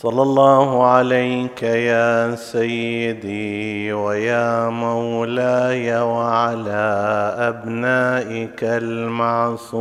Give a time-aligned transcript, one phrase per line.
[0.00, 6.88] صلى الله عليك يا سيدي ويا مولاي وعلى
[7.38, 9.80] أبنائك المعصومين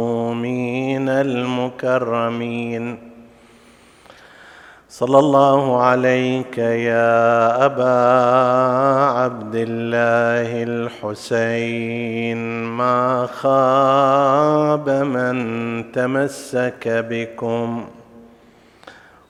[1.10, 3.00] المكرمين.
[4.90, 8.00] صلى الله عليك يا أبا
[9.24, 12.38] عبد الله الحسين.
[12.64, 17.99] ما خاب من تمسك بكم.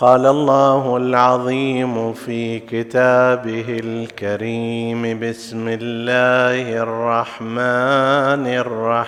[0.00, 8.46] قال الله العظيم في كتابه الكريم بسم الله الرحمن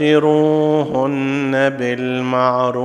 [1.69, 2.83] بالمعروف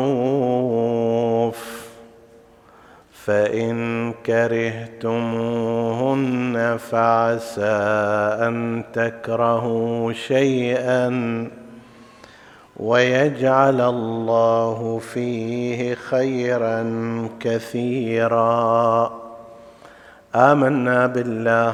[3.25, 5.17] فإن كرهتموهن
[6.91, 7.79] فعسى
[8.41, 11.09] أن تكرهوا شيئا.
[12.79, 16.83] ويجعل الله فيه خيرا
[17.41, 19.13] كثيرا.
[20.35, 21.73] آمنا بالله.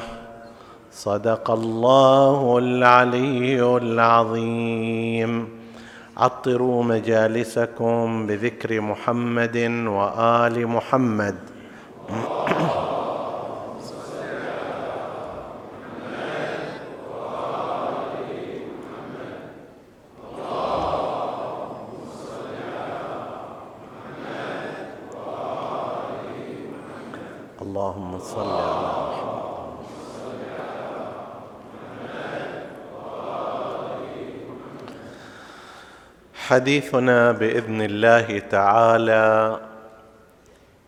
[0.92, 5.64] صدق الله العلي العظيم.
[6.16, 9.56] عطروا مجالسكم بذكر محمد
[9.86, 11.34] وآل محمد
[27.62, 29.04] اللهم صل على
[36.54, 39.60] حديثنا بإذن الله تعالى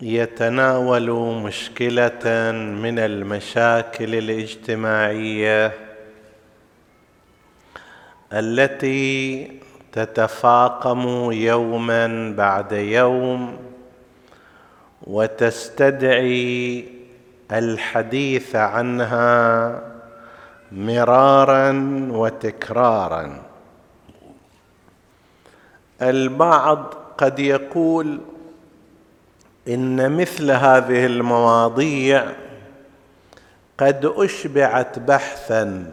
[0.00, 1.10] يتناول
[1.42, 5.72] مشكلة من المشاكل الاجتماعية
[8.32, 9.50] التي
[9.92, 13.58] تتفاقم يوما بعد يوم
[15.02, 16.84] وتستدعي
[17.52, 19.82] الحديث عنها
[20.72, 21.72] مرارا
[22.10, 23.45] وتكرارا.
[26.02, 28.20] البعض قد يقول
[29.68, 32.26] إن مثل هذه المواضيع
[33.78, 35.92] قد أشبعت بحثا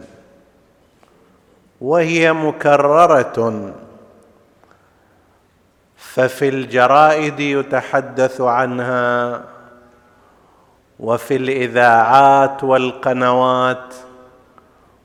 [1.80, 3.74] وهي مكررة.
[5.96, 9.42] ففي الجرائد يتحدث عنها
[11.00, 13.94] وفي الإذاعات والقنوات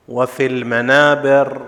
[0.10, 1.62] وفي المنابر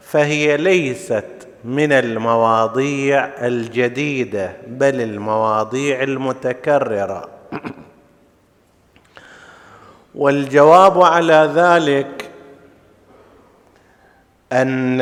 [0.00, 7.28] فهي ليست من المواضيع الجديدة بل المواضيع المتكررة.
[10.14, 12.30] والجواب على ذلك
[14.52, 15.00] أن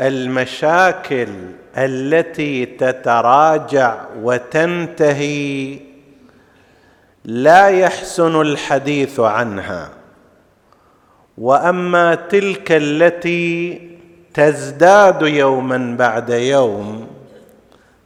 [0.00, 1.28] المشاكل
[1.76, 5.78] التي تتراجع وتنتهي
[7.24, 9.90] لا يحسن الحديث عنها.
[11.38, 13.80] وأما تلك التي
[14.34, 17.06] تزداد يوما بعد يوم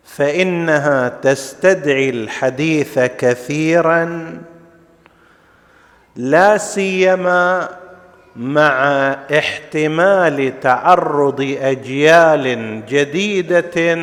[0.05, 4.33] فإنها تستدعي الحديث كثيرا
[6.17, 7.69] لا سيما
[8.37, 8.73] مع
[9.39, 13.99] احتمال تعرض أجيال جديدة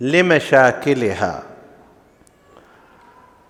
[0.00, 1.42] لمشاكلها.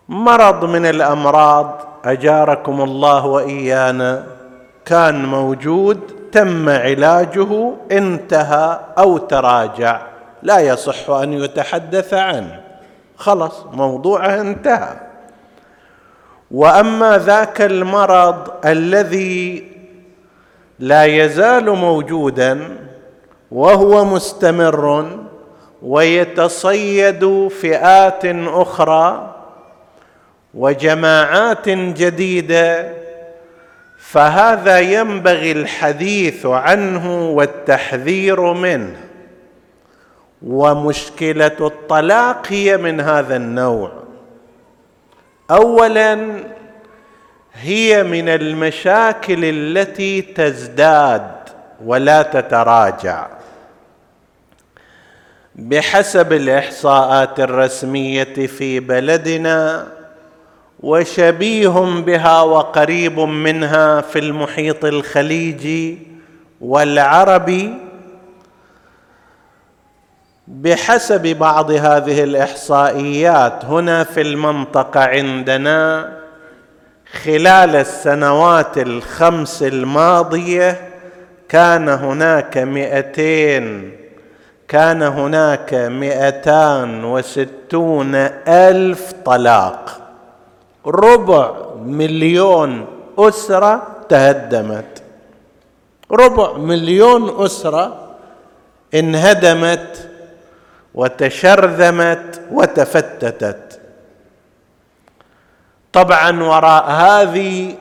[0.09, 4.27] مرض من الأمراض أجاركم الله وإيانا
[4.85, 6.01] كان موجود
[6.35, 10.01] تم علاجه انتهى أو تراجع.
[10.43, 12.61] لا يصح أن يتحدث عنه.
[13.17, 14.97] خلص موضوعه انتهى.
[16.51, 19.73] وأما ذاك المرض الذي
[20.79, 22.77] لا يزال موجودا
[23.51, 25.11] وهو مستمر
[25.83, 29.35] ويتصيد فئات أخرى
[30.55, 33.04] وجماعات جديدة
[34.15, 38.97] فهذا ينبغي الحديث عنه والتحذير منه.
[40.43, 43.93] ومشكلة الطلاق هي من هذا النوع.
[45.51, 46.41] اولا
[47.55, 51.31] هي من المشاكل التي تزداد
[51.85, 53.27] ولا تتراجع.
[55.55, 59.94] بحسب الإحصاءات الرسمية في بلدنا
[60.81, 61.69] وشبيه
[62.07, 65.99] بها وقريب منها في المحيط الخليجي
[66.61, 67.75] والعربي
[70.49, 73.65] بحسب بعض هذه الإحصائيات.
[73.65, 76.13] هنا في المنطقة عندنا
[77.25, 80.89] خلال السنوات الخمس الماضية
[81.49, 83.97] كان هناك مئتين
[84.69, 88.15] كان هناك مئتان وستون
[88.49, 90.04] ألف طلاق.
[90.87, 91.51] ربع
[91.85, 92.87] مليون
[93.19, 95.03] أسرة تهدمت.
[96.11, 98.11] ربع مليون أسرة
[98.95, 100.11] انهدمت
[100.95, 103.81] وتشرذمت وتفتتت.
[105.93, 107.75] طبعا وراء هذه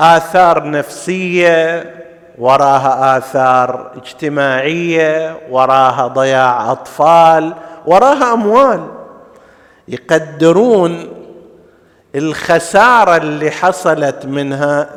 [0.00, 1.94] آثار نفسية
[2.38, 7.54] وراها آثار اجتماعية وراها ضياع أطفال
[7.86, 8.86] وراها أموال.
[9.88, 11.08] يقدرون
[12.14, 14.90] الخسارة اللي حصلت منها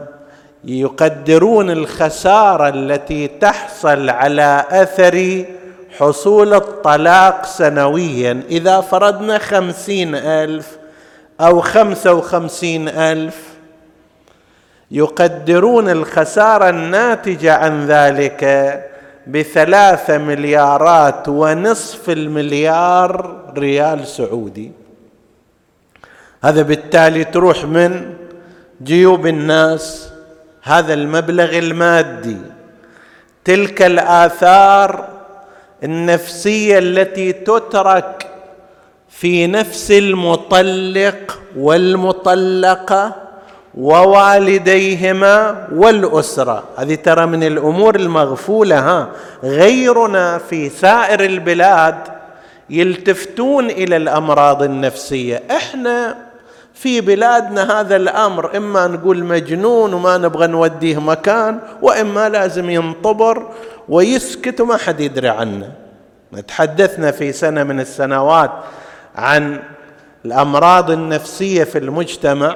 [0.64, 5.46] يقدرون الخسارة التي تحصل على أثر
[6.00, 8.44] حصول الطلاق سنويا.
[8.50, 10.78] إذا فرضنا خمسين ألف
[11.42, 13.44] أو خمسة وخمسين ألف
[14.92, 18.44] يقدرون الخسارة الناتجة عن ذلك
[19.28, 24.72] بثلاثة مليارات ونصف المليار ريال سعودي.
[26.48, 28.14] هذا بالتالي تروح من
[28.84, 30.10] جيوب الناس
[30.64, 32.38] هذا المبلغ المادي.
[33.46, 35.08] تلك الآثار
[35.84, 38.28] النفسية التي تترك
[39.10, 43.16] في نفس المطلق والمطلقة
[43.78, 46.64] ووالديهما والأسرة.
[46.78, 49.10] هذه ترى من الأمور المغفولة ها.
[49.44, 51.96] غيرنا في سائر البلاد
[52.70, 55.44] يلتفتون إلى الأمراض النفسية.
[55.52, 56.27] إحنا
[56.80, 63.48] في بلادنا هذا الأمر إما نقول مجنون وما نبغى نوديه مكان وإما لازم ينطبر
[63.90, 65.72] ويسكت وما حد يدري عنه.
[66.48, 68.52] تحدثنا في سنة من السنوات
[69.16, 69.60] عن
[70.26, 72.56] الأمراض النفسية في المجتمع.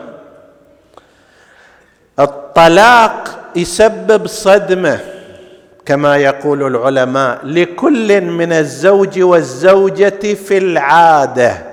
[2.19, 4.99] الطلاق يسبب صدمة
[5.85, 11.70] كما يقول العلماء لكل من الزوج والزوجة في العادة.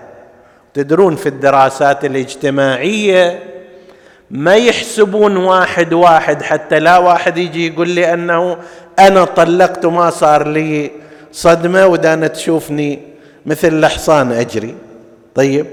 [0.75, 3.43] تدرون في الدراسات الاجتماعية
[4.31, 8.56] ما يحسبون واحد واحد حتى لا واحد يجي يقول لي أنه
[8.99, 10.91] أنا طلقت وما صار لي
[11.32, 13.03] صدمة ودانا تشوفني
[13.47, 14.75] مثل الحصان أجري.
[15.35, 15.67] طيب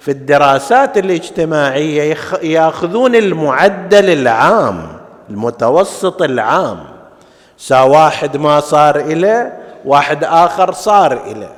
[0.00, 4.88] في الدراسات الاجتماعية ياخذون المعدل العام
[5.30, 6.78] المتوسط العام
[7.58, 11.52] سا واحد ما صار إليه واحد آخر صار إليه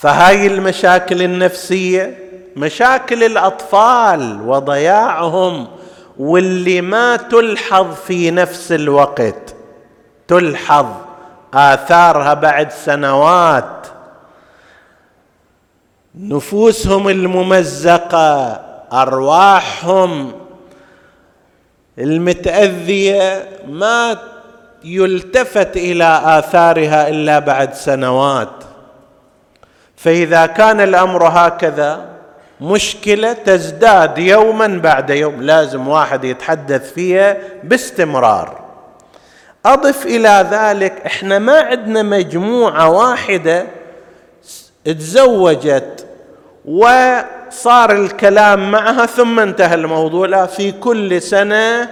[0.00, 2.18] فهاي المشاكل النفسية
[2.56, 5.68] مشاكل الأطفال وضياعهم
[6.18, 9.54] واللي ما تلحظ في نفس الوقت.
[10.28, 10.86] تلحظ
[11.54, 13.86] آثارها بعد سنوات.
[16.14, 18.60] نفوسهم الممزقة
[18.92, 20.32] أرواحهم
[21.98, 24.18] المتأذية ما
[24.84, 28.69] يلتفت إلى آثارها إلا بعد سنوات.
[30.04, 32.06] فإذا كان الأمر هكذا
[32.60, 35.42] مشكلة تزداد يوما بعد يوم.
[35.42, 38.60] لازم واحد يتحدث فيها باستمرار.
[39.66, 43.66] أضف إلى ذلك إحنا ما عندنا مجموعة واحدة
[44.84, 46.06] تزوجت
[46.64, 50.26] وصار الكلام معها ثم انتهى الموضوع.
[50.26, 51.88] لا في كل سنة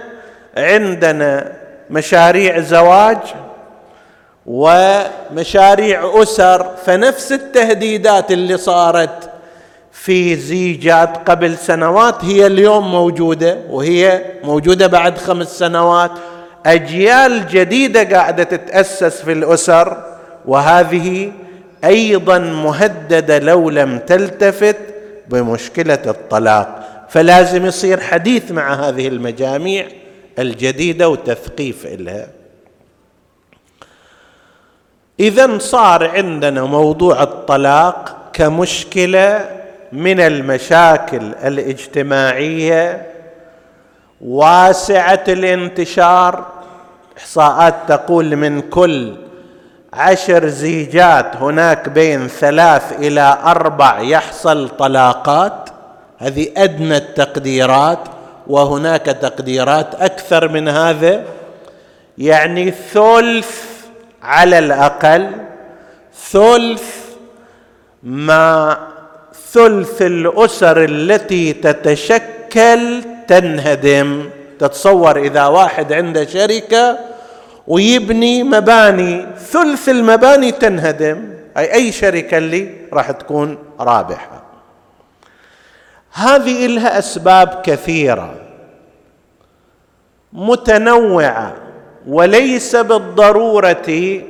[0.57, 1.51] عندنا
[1.89, 3.17] مشاريع زواج
[4.49, 9.29] ومشاريع أسر فنفس التهديدات اللي صارت
[9.91, 16.11] في زيجات قبل سنوات هي اليوم موجودة وهي موجودة بعد خمس سنوات.
[16.65, 20.03] أجيال جديدة قاعدة تتأسس في الأسر
[20.45, 21.31] وهذه
[21.83, 24.77] أيضا مهددة لو لم تلتفت
[25.27, 26.79] بمشكلة الطلاق.
[27.09, 29.87] فلازم يصير حديث مع هذه المجاميع
[30.39, 32.38] الجديدة وتثقيف لها
[35.19, 39.49] اذا صار عندنا موضوع الطلاق كمشكلة
[39.91, 43.05] من المشاكل الاجتماعية
[44.21, 46.45] واسعة الانتشار.
[47.17, 49.15] إحصاءات تقول من كل
[49.93, 55.69] عشر زيجات هناك بين ثلاث إلى أربع يحصل طلاقات.
[56.17, 57.99] هذه أدنى التقديرات
[58.47, 61.23] وهناك تقديرات أكثر من هذا.
[62.17, 63.78] يعني ثلث
[64.23, 65.31] على الأقل
[66.31, 66.95] ثلث
[68.03, 68.77] ما
[69.51, 74.29] ثلث الأسر التي تتشكل تنهدم.
[74.59, 76.99] تتصور إذا واحد عنده شركة
[77.67, 81.29] ويبني مباني ثلث المباني تنهدم.
[81.57, 84.43] اي أي شركة اللي راح تكون رابحة.
[86.11, 88.35] هذه لها أسباب كثيرة
[90.33, 91.68] متنوعة.
[92.07, 94.21] وليس بالضرورة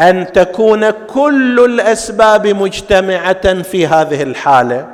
[0.00, 4.86] أن تكون كل الأسباب مجتمعة في هذه الحالة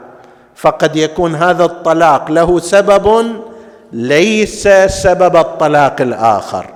[0.54, 3.36] فقد يكون هذا الطلاق له سبب
[3.92, 6.66] ليس سبب الطلاق الآخر.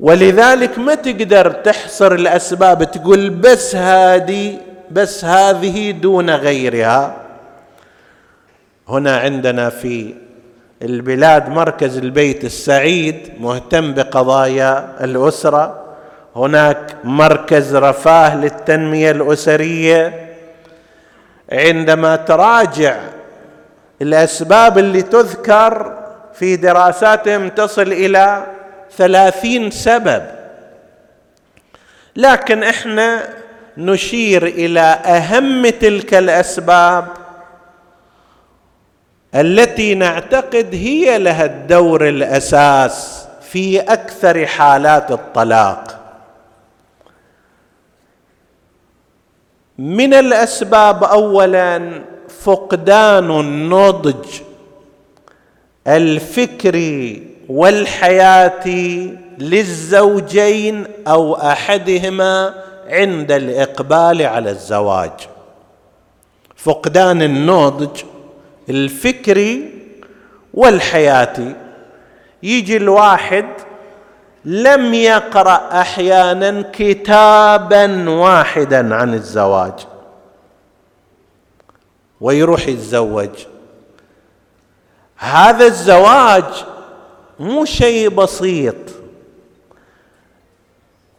[0.00, 4.58] ولذلك ما تقدر تحصر الأسباب تقول بس هذه
[4.90, 7.16] بس هذه دون غيرها.
[8.88, 10.14] هنا عندنا في
[10.84, 15.84] البلاد مركز البيت السعيد مهتم بقضايا الأسرة.
[16.36, 20.28] هناك مركز رفاه للتنمية الأسرية.
[21.52, 22.96] عندما تراجع
[24.02, 25.98] الأسباب اللي تذكر
[26.34, 28.46] في دراساتهم تصل إلى
[28.96, 30.22] ثلاثين سبب.
[32.16, 33.22] لكن إحنا
[33.76, 37.04] نشير إلى أهم تلك الأسباب
[39.34, 46.00] التي نعتقد هي لها الدور الأساس في أكثر حالات الطلاق.
[49.78, 52.02] من الأسباب اولا
[52.44, 54.26] فقدان النضج
[55.86, 62.54] الفكري والحياتي للزوجين أو أحدهما
[62.88, 65.12] عند الإقبال على الزواج.
[66.56, 68.02] فقدان النضج
[68.68, 69.70] الفكري
[70.54, 71.56] والحياتي.
[72.42, 73.46] يجي الواحد
[74.44, 79.86] لم يقرأ أحيانا كتابا واحدا عن الزواج
[82.20, 83.30] ويروح يتزوج.
[85.16, 86.44] هذا الزواج
[87.40, 88.74] مو شيء بسيط.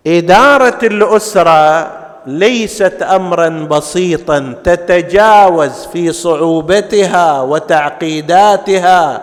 [0.08, 9.22] إدارة الأسرة ليست امرا بسيطا تتجاوز في صعوبتها وتعقيداتها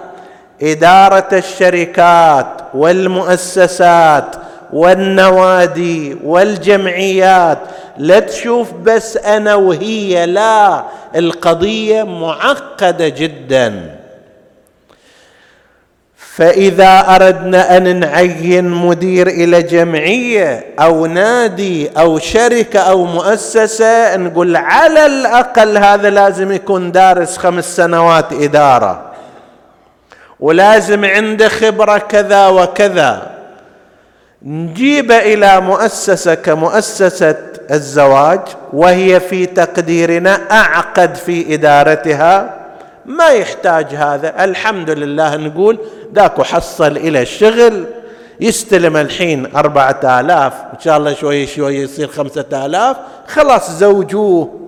[0.62, 4.36] إدارة الشركات والمؤسسات
[4.72, 7.58] والنوادي والجمعيات.
[7.98, 10.84] لا تشوف بس أنا وهي لا
[11.16, 14.01] القضية معقدة جدا.
[16.36, 25.06] فإذا أردنا أن نعين مدير إلى جمعية أو نادي أو شركة أو مؤسسة نقول على
[25.06, 29.12] الأقل هذا لازم يكون دارس خمس سنوات إدارة.
[30.40, 33.30] ولازم عنده خبرة كذا وكذا.
[34.42, 37.36] نجيب إلى مؤسسة كمؤسسة
[37.70, 38.40] الزواج
[38.72, 42.61] وهي في تقديرنا أعقد في إدارتها.
[43.06, 44.44] ما يحتاج هذا.
[44.44, 45.78] الحمد لله نقول
[46.14, 47.84] ذاك حصل إلى الشغل
[48.40, 52.96] يستلم الحين أربعة آلاف إن شاء الله شوي شوي يصير خمسة آلاف
[53.28, 54.58] خلاص زوجوه.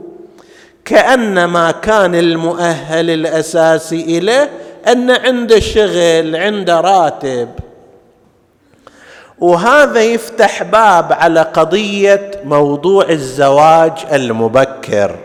[0.85, 4.51] كأنما كان المؤهل الأساسي إليه
[4.89, 7.49] أن عنده شغل عنده راتب.
[9.39, 15.17] وهذا يفتح باب على قضية موضوع الزواج المبكر.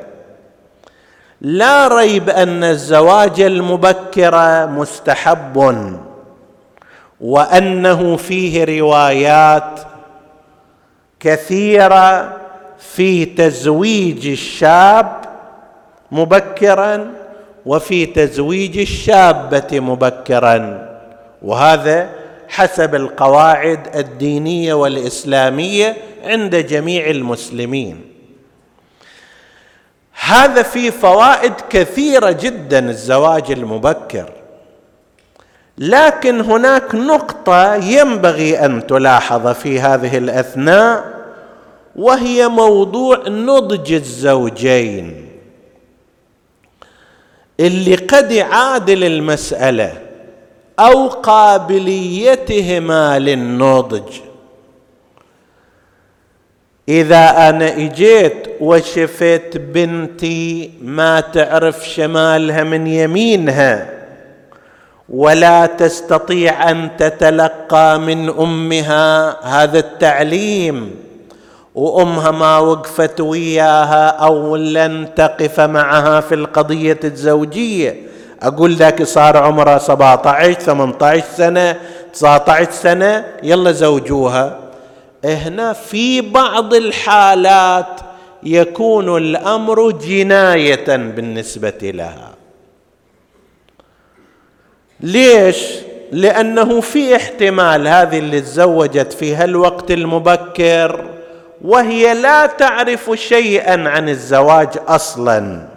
[1.41, 5.85] لا ريب أن الزواج المبكر مستحب
[7.21, 9.79] وأنه فيه روايات
[11.19, 12.37] كثيرة
[12.79, 15.21] في تزويج الشاب
[16.11, 17.11] مبكرا
[17.65, 20.89] وفي تزويج الشابة مبكرا
[21.41, 22.09] وهذا
[22.49, 28.08] حسب القواعد الدينية والإسلامية عند جميع المسلمين.
[30.19, 34.31] هذا فيه فوائد كثيرة جدا الزواج المبكر.
[35.77, 41.19] لكن هناك نقطة ينبغي أن تلاحظ في هذه الأثناء
[41.95, 45.29] وهي موضوع نضج الزوجين.
[47.59, 49.97] اللي قد يعادل المسألة
[50.79, 51.59] أو قابليتهما
[53.19, 54.28] للنضج.
[56.89, 63.89] إذا أنا إجيت وشفت بنتي ما تعرف شمالها من يمينها
[65.09, 70.95] ولا تستطيع أن تتلقى من أمها هذا التعليم
[71.75, 77.95] وأمها ما وقفت وياها أو لن تقف معها في القضية الزوجية.
[78.41, 81.75] أقول ذاك صار عمره 17 18 سنة
[82.13, 84.68] 19 سنة يلا زوجوها.
[85.25, 87.99] هنا في بعض الحالات
[88.43, 92.31] يكون الأمر جناية بالنسبة لها.
[94.99, 95.57] ليش؟
[96.11, 101.05] لأنه في احتمال هذه اللي تزوجت في هالوقت المبكر
[101.61, 105.67] وهي لا تعرف شيئا عن الزواج أصلا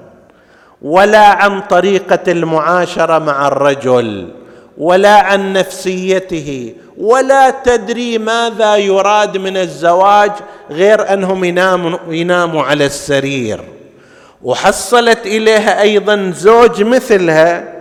[0.83, 4.29] ولا عن طريقة المعاشرة مع الرجل
[4.79, 10.33] ولا عن نفسيته ولا تدري ماذا يراد من الزواج
[10.71, 13.61] غير أنهم يناموا, يناموا على السرير.
[14.43, 17.73] وحصلت إليها أيضا زوج مثلها.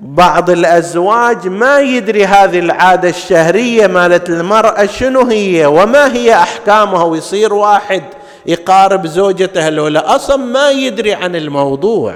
[0.00, 7.54] بعض الأزواج ما يدري هذه العادة الشهرية مالت المرأة شنو هي وما هي أحكامها ويصير
[7.54, 8.02] واحد
[8.46, 9.98] يقارب زوجته الأولى.
[9.98, 12.14] أصلا ما يدري عن الموضوع.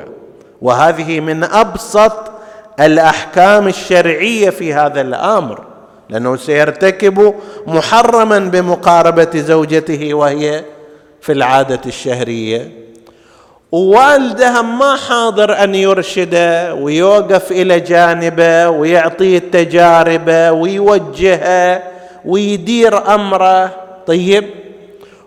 [0.63, 2.33] وهذه من أبسط
[2.81, 5.74] الأحكام الشرعية في هذا الأمر.
[6.09, 7.35] لأنه سيرتكب
[7.67, 10.65] محرما بمقاربة زوجته وهي
[11.21, 12.71] في العادة الشهرية.
[13.73, 20.29] ووالدها ما حاضر أن يرشده ويوقف إلى جانبه ويعطيه التجارب
[20.61, 21.83] ويوجهه
[22.25, 23.71] ويدير أمره.
[24.07, 24.45] طيب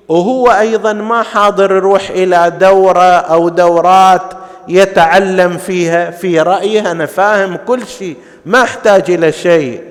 [0.08, 4.34] وهو أيضا ما حاضر يروح إلى دورة أو دورات
[4.68, 8.16] يتعلم فيها في رأيه أنا فاهم كل شيء
[8.46, 9.82] ما أحتاج إلى شيء.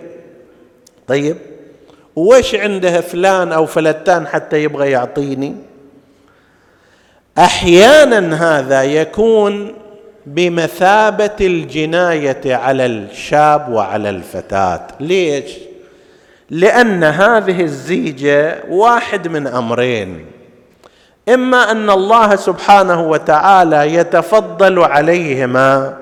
[1.09, 1.37] طيب
[2.17, 5.55] وش عنده فلان أو فلتان حتى يبغى يعطيني؟
[7.39, 9.75] أحيانا هذا يكون
[10.27, 14.87] بمثابة الجناية على الشاب وعلى الفتاة.
[15.01, 15.51] ليش؟
[16.51, 20.27] لأن هذه الزيجة واحد من أمرين.
[21.29, 25.97] إما أن الله سبحانه وتعالى يتفضل عليهما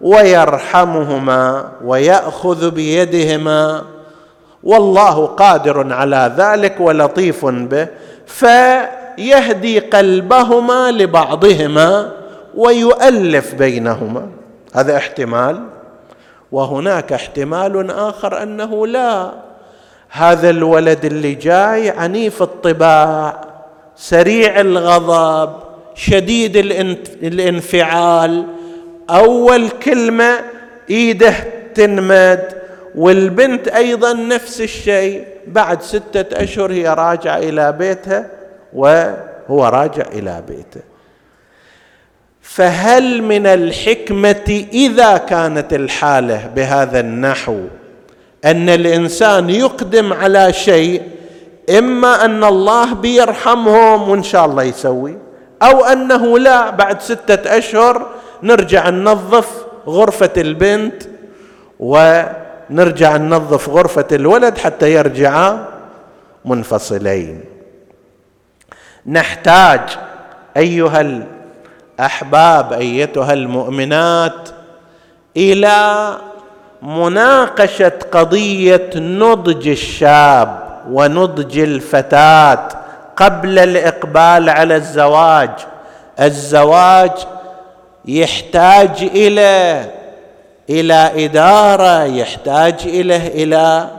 [0.00, 3.84] ويرحمهما ويأخذ بيدهما
[4.62, 7.86] والله قادر على ذلك ولطيف به
[8.26, 12.12] فيهدي قلبهما لبعضهما
[12.54, 14.28] ويؤلف بينهما.
[14.74, 15.60] هذا احتمال.
[16.52, 19.32] وهناك احتمال آخر أنه لا.
[20.10, 23.40] هذا الولد اللي جاي عنيف الطباع
[23.96, 25.52] سريع الغضب
[25.94, 26.56] شديد
[27.22, 28.44] الانفعال.
[29.10, 30.40] أول كلمة
[30.90, 31.34] إيده
[31.74, 32.58] تنمد
[32.98, 35.24] والبنت أيضا نفس الشيء.
[35.46, 38.30] بعد ستة أشهر هي راجعة إلى بيتها
[38.72, 40.80] وهو راجع إلى بيته.
[42.42, 47.58] فهل من الحكمة إذا كانت الحالة بهذا النحو
[48.44, 51.02] أن الإنسان يقدم على شيء
[51.78, 55.16] إما أن الله بيرحمهم وإن شاء الله يسوي
[55.62, 58.06] أو أنه لا بعد ستة أشهر
[58.42, 59.48] نرجع ننظف
[59.86, 61.02] غرفة البنت
[62.70, 65.64] ونرجع ننظف غرفة الولد حتى يرجعا
[66.44, 67.44] منفصلين.
[69.06, 69.80] نحتاج
[70.56, 71.24] أيها
[72.00, 74.48] الأحباب أيتها المؤمنات
[75.36, 76.08] إلى
[76.82, 82.68] مناقشة قضية نضج الشاب ونضج الفتاة
[83.16, 85.50] قبل الإقبال على الزواج.
[86.20, 87.12] الزواج
[88.04, 89.84] يحتاج إلى
[90.70, 93.90] إلى إدارة يحتاج إليه إلى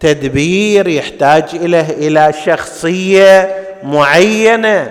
[0.00, 4.90] تدبير يحتاج إليه إلى شخصية معينة.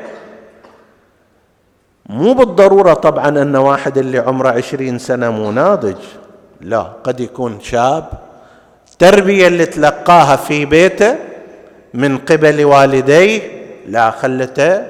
[2.09, 5.97] مو بالضرورة طبعا أن واحد اللي عمره عشرين سنة مو ناضج.
[6.61, 8.05] لا قد يكون شاب.
[8.91, 11.15] التربيه اللي تلقاها في بيته
[11.93, 13.41] من قبل والديه
[13.87, 14.83] لا خلته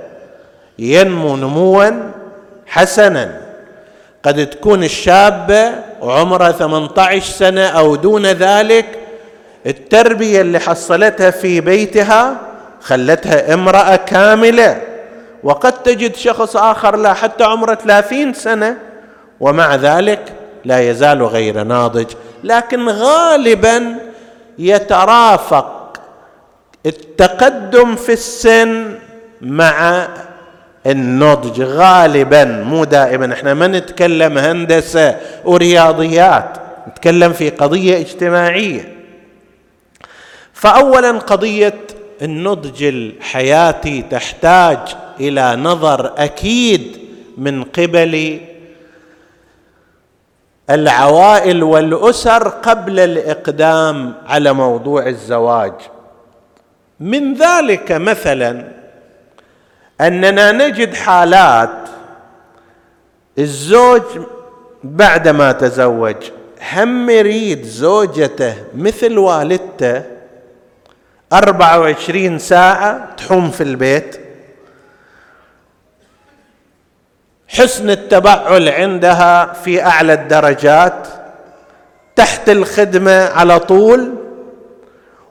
[0.80, 1.92] ينمو نموا
[2.66, 3.45] حسنا.
[4.26, 8.86] قد تكون الشابه وعمرها 18 سنة أو دون ذلك
[9.66, 12.38] التربية اللي حصلتها في بيتها
[12.82, 14.82] خلتها امرأة كاملة.
[15.44, 18.78] وقد تجد شخص آخر لا حتى عمره 30 سنة
[19.40, 20.34] ومع ذلك
[20.66, 22.08] لا يزال غير ناضج.
[22.44, 23.96] لكن غالبا
[24.60, 26.00] يترافق
[26.86, 28.96] التقدم في السن
[29.42, 30.08] مع
[30.88, 33.34] النضج غالبا مو دائما.
[33.34, 38.96] إحنا ما نتكلم هندسة ورياضيات نتكلم في قضية اجتماعية.
[40.54, 41.74] فاولا قضية
[42.22, 44.78] النضج الحياتي تحتاج
[45.20, 46.98] إلى نظر أكيد
[47.38, 48.40] من قبل
[50.70, 55.74] العوائل والأسر قبل الإقدام على موضوع الزواج.
[57.00, 58.66] من ذلك مثلا
[60.02, 61.90] أننا نجد حالات
[63.40, 64.02] الزوج
[64.84, 66.16] بعدما تزوج
[66.74, 70.04] هم يريد زوجته مثل والدته
[71.34, 74.20] أربعة وعشرين ساعة تحوم في البيت.
[77.48, 81.08] حسن التبعل عندها في أعلى الدرجات
[82.16, 84.14] تحت الخدمة على طول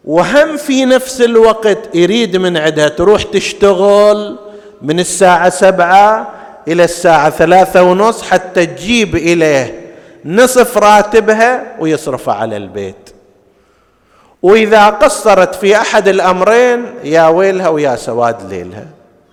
[0.04, 4.38] وهم في نفس الوقت يريد من عندها تروح تشتغل
[4.84, 6.32] من الساعة سبعة
[6.68, 9.80] إلى الساعة ثلاثة ونص حتى تجيب إليه
[10.24, 13.10] نصف راتبها ويصرفه على البيت.
[14.42, 18.86] وإذا قصرت في أحد الأمرين يا ويلها ويا سواد ليلها.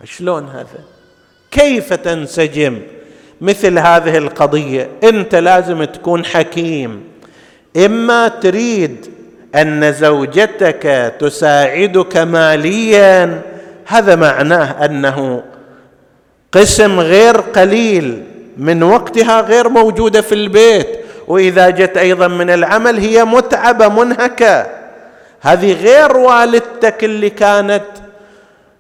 [0.04, 0.84] شلون هذا؟
[1.52, 2.80] كيف تنسجم
[3.42, 7.04] مثل هذه القضية؟ أنت لازم تكون حكيم.
[7.86, 9.06] إما تريد
[9.56, 13.42] أن زوجتك تساعدك ماليا
[13.92, 15.44] هذا معناه أنه
[16.52, 18.24] قسم غير قليل
[18.58, 20.88] من وقتها غير موجودة في البيت
[21.28, 24.68] وإذا جت أيضا من العمل هي متعبة منهكة.
[25.42, 27.84] هذه غير والدتك اللي كانت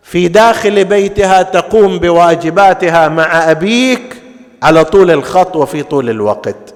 [0.03, 4.15] في داخل بيتها تقوم بواجباتها مع أبيك
[4.63, 6.73] على طول الخط وفي طول الوقت.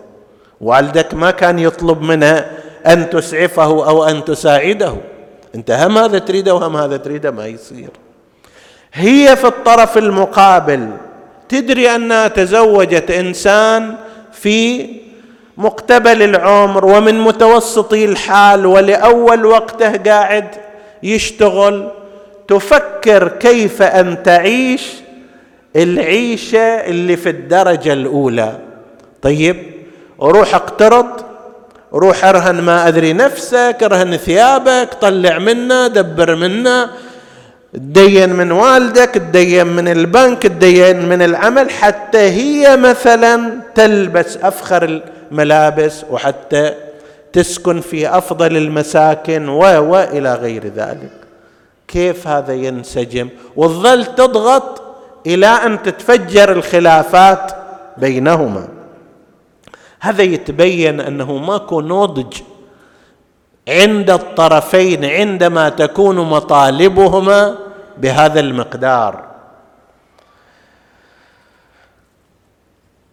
[0.62, 2.52] والدك ما كان يطلب منها
[2.88, 4.94] أن تسعفه أو أن تساعده.
[5.56, 7.90] أنت هم هذا تريده وهم هذا تريده ما يصير.
[8.96, 10.90] هي في الطرف المقابل.
[11.50, 13.96] تدري انها تزوجت إنسان
[14.32, 14.88] في
[15.58, 20.48] مقتبل العمر ومن متوسطي الحال ولأول وقته قاعد
[21.04, 21.92] يشتغل.
[22.48, 24.94] تفكر كيف أن تعيش
[25.76, 28.60] العيشة اللي في الدرجة الأولى.
[29.22, 29.58] طيب
[30.22, 31.08] روح اقترض
[31.94, 36.90] روح أرهن ما أدري نفسك أرهن ثيابك طلع منا دبر منا.
[37.76, 46.06] تدين من والدك تدين من البنك تدين من العمل حتى هي مثلا تلبس أفخر الملابس
[46.10, 46.74] وحتى
[47.34, 49.60] تسكن في أفضل المساكن و
[49.92, 51.12] والى غير ذلك.
[51.88, 54.82] كيف هذا ينسجم؟ وتظل تضغط
[55.28, 57.52] إلى أن تتفجر الخلافات
[57.98, 58.68] بينهما.
[60.00, 62.34] هذا يتبين أنه ماكو نضج
[63.68, 67.65] عند الطرفين عندما تكون مطالبهما
[67.98, 69.24] بهذا المقدار.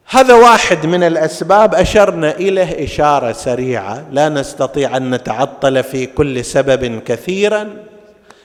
[0.08, 4.04] هذا واحد من الأسباب أشرنا إليه إشارة سريعة.
[4.10, 7.76] لا نستطيع أن نتعطل في كل سبب كثيرا.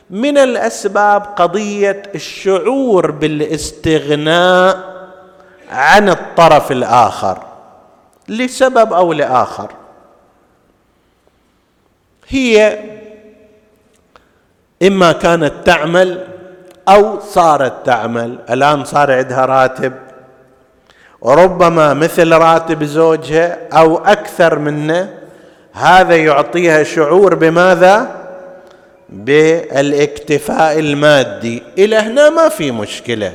[0.09, 4.97] من الأسباب قضية الشعور بالاستغناء
[5.71, 7.43] عن الطرف الآخر.
[8.27, 9.71] لسبب أو لآخر.
[12.27, 12.79] هي
[14.83, 16.23] إما كانت تعمل
[16.89, 18.37] أو صارت تعمل.
[18.49, 19.93] الآن صار عندها راتب.
[21.21, 25.13] وربما مثل راتب زوجها أو أكثر منه.
[25.73, 28.15] هذا يعطيها شعور بماذا؟
[29.09, 31.63] بالإكتفاء المادي.
[31.77, 33.31] إلى هنا ما في مشكلة.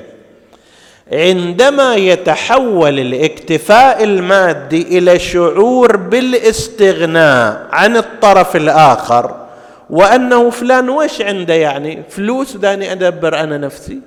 [1.13, 9.42] عندما يتحول الإكتفاء المادي إلى شعور بالإستغناء عن الطرف الآخر
[9.91, 14.01] وأنه فلان وش عنده يعني؟ فلوس داني أدبر أنا نفسي.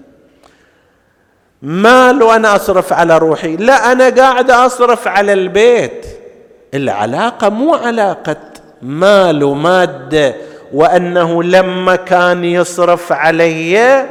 [1.62, 3.56] مال وأنا أصرف على روحي.
[3.56, 6.06] لا أنا قاعد أصرف على البيت.
[6.74, 8.38] العلاقة مو علاقة
[8.82, 10.36] مال ومادة.
[10.74, 14.06] وأنه لما كان يصرف علي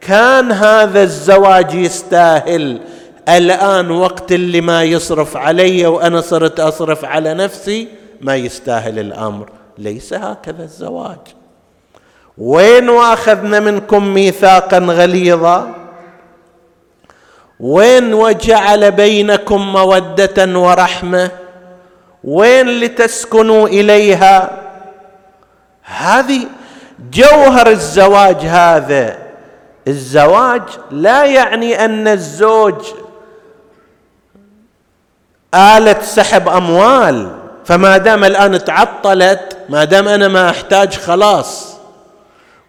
[0.00, 2.80] كان هذا الزواج يستاهل.
[3.28, 7.88] الآن وقت اللي ما يصرف علي وأنا صرت أصرف على نفسي
[8.20, 9.59] ما يستاهل الأمر.
[9.80, 11.18] ليس هكذا الزواج.
[12.38, 15.74] وين وأخذنا منكم ميثاقا غليظا؟
[17.60, 21.30] وين وجعل بينكم مودة ورحمة؟
[22.24, 24.62] وين لتسكنوا إليها؟
[25.82, 26.46] هذه
[27.12, 29.18] جوهر الزواج هذا.
[29.88, 32.84] الزواج لا يعني أن الزوج
[35.54, 37.30] آلة سحب أموال
[37.64, 41.76] فما دام الآن تعطلت ما دام أنا ما أحتاج خلاص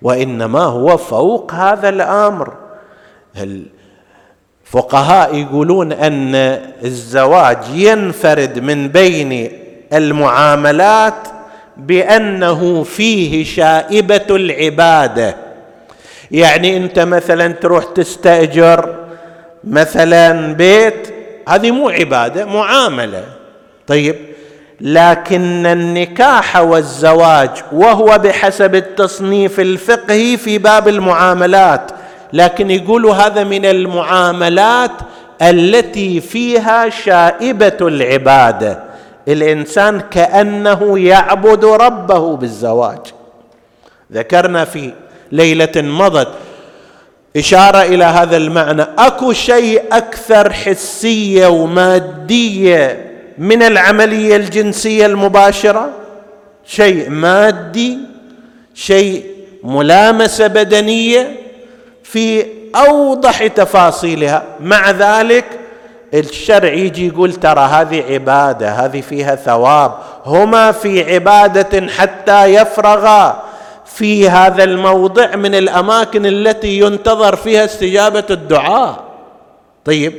[0.01, 2.53] وإنما هو فوق هذا الأمر.
[4.67, 6.35] الفقهاء يقولون أن
[6.83, 9.51] الزواج ينفرد من بين
[9.93, 11.27] المعاملات
[11.77, 15.35] بأنه فيه شائبة العبادة.
[16.31, 18.95] يعني أنت مثلا تروح تستأجر
[19.63, 21.13] مثلا بيت
[21.49, 23.23] هذه مو عبادة معاملة.
[23.87, 24.30] طيب
[24.81, 31.91] لكن النكاح والزواج وهو بحسب التصنيف الفقهي في باب المعاملات
[32.33, 34.91] لكن يقولوا هذا من المعاملات
[35.41, 38.83] التي فيها شائبة العبادة.
[39.27, 42.99] الإنسان كأنه يعبد ربه بالزواج.
[44.13, 44.93] ذكرنا في
[45.31, 46.27] ليلة مضت
[47.37, 48.85] إشارة إلى هذا المعنى.
[48.97, 53.10] أكو شيء أكثر حسية ومادية
[53.41, 55.89] من العملية الجنسية المباشرة
[56.65, 57.97] شيء مادي
[58.73, 59.25] شيء
[59.63, 61.35] ملامسة بدنية
[62.03, 64.43] في أوضح تفاصيلها.
[64.59, 65.45] مع ذلك
[66.13, 69.93] الشرع يجي يقول ترى هذه عبادة هذه فيها ثواب.
[70.25, 73.43] هما في عبادة حتى يفرغا
[73.85, 79.03] في هذا الموضع من الأماكن التي ينتظر فيها استجابة الدعاء.
[79.85, 80.13] طيب.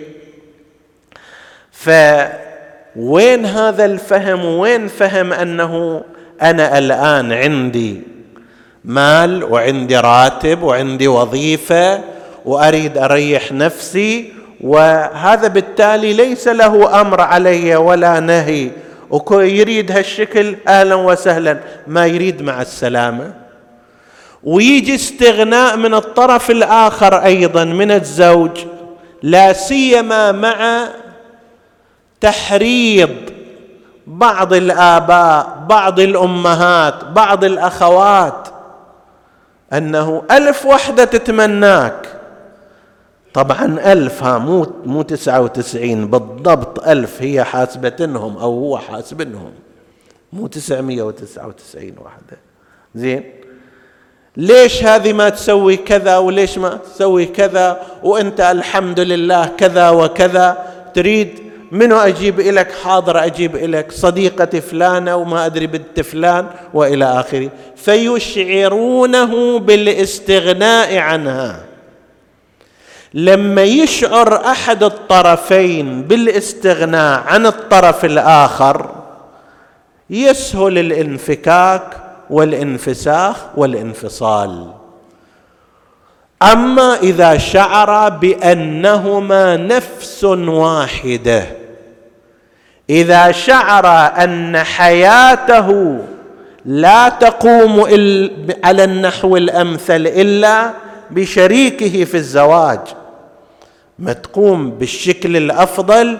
[2.95, 6.03] فوين هذا الفهم؟ وين فهم أنه
[6.43, 8.01] أنا الآن عندي
[8.85, 12.01] مال وعندي راتب وعندي وظيفة
[12.45, 18.71] وأريد أريح نفسي وهذا بالتالي ليس له أمر علي ولا نهي.
[19.11, 21.59] ويريد هالشكل؟ أهلا وسهلا.
[21.87, 23.35] ما يريد مع السلامة.
[24.45, 28.51] ويجي استغناء من الطرف الآخر أيضا من الزوج.
[29.23, 30.89] لا سيما مع
[32.23, 33.11] تحريض
[34.07, 38.49] بعض الآباء بعض الأمهات بعض الأخوات
[39.73, 42.09] أنه ألف وحدة تتمناك.
[43.35, 49.53] طبعا ألف ها مو مو تسعة وتسعين بالضبط ألف هي حاسبتنهم أو هو حاسبنهم.
[50.33, 52.37] مو تسعمية وتسعة وتسعين واحدة
[52.95, 53.25] زين؟
[54.37, 60.67] ليش هذه ما تسوي كذا وليش ما تسوي كذا؟ وأنت الحمد لله كذا وكذا.
[60.95, 61.42] تريد
[61.73, 67.51] منو أجيب لك حاضر أجيب لك صديقتي فلانة وما أدري بنت فلان وإلى آخره.
[67.77, 71.65] فيشعرونه بالاستغناء عنها.
[73.15, 78.91] لما يشعر أحد الطرفين بالاستغناء عن الطرف الآخر
[80.11, 81.97] يسهل الانفكاك
[82.31, 84.67] والانفساخ والانفصال.
[86.43, 91.62] أما إذا شعر بأنهما نفس واحدة
[92.93, 93.87] إذا شعر
[94.25, 95.99] أن حياته
[96.65, 97.81] لا تقوم
[98.65, 100.71] على النحو الأمثل إلا
[101.11, 102.81] بشريكه في الزواج
[103.99, 106.19] ما تقوم بالشكل الأفضل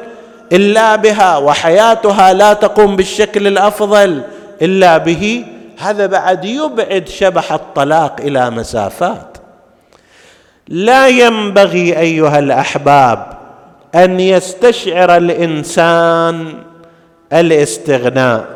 [0.53, 4.23] إلا بها وحياتها لا تقوم بالشكل الأفضل
[4.63, 5.45] إلا به
[5.79, 9.39] هذا بعد يبعد شبح الطلاق إلى مسافات.
[10.69, 13.42] لا ينبغي أيها الأحباب
[13.95, 16.55] أن يستشعر الإنسان
[17.33, 18.47] الاستغناء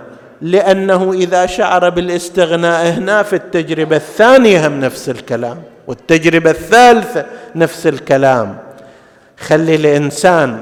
[0.42, 8.58] لأنه إذا شعر بالاستغناء هنا في التجربة الثانية هم نفس الكلام والتجربة الثالثة نفس الكلام.
[9.38, 10.60] خلي الإنسان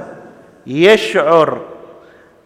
[0.67, 1.61] يشعر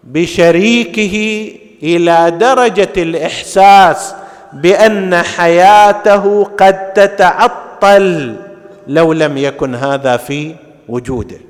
[0.04, 1.48] بشريكه
[1.82, 4.14] إلى درجة الإحساس
[4.52, 8.36] بأن حياته قد تتعطل
[8.86, 10.54] لو لم يكن هذا في
[10.88, 11.47] وجوده.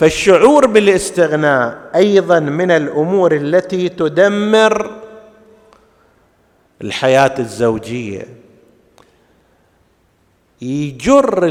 [0.00, 4.90] فالشعور بالاستغناء أيضا من الأمور التي تدمر
[6.82, 8.28] الحياة الزوجية.
[10.62, 11.44] يجر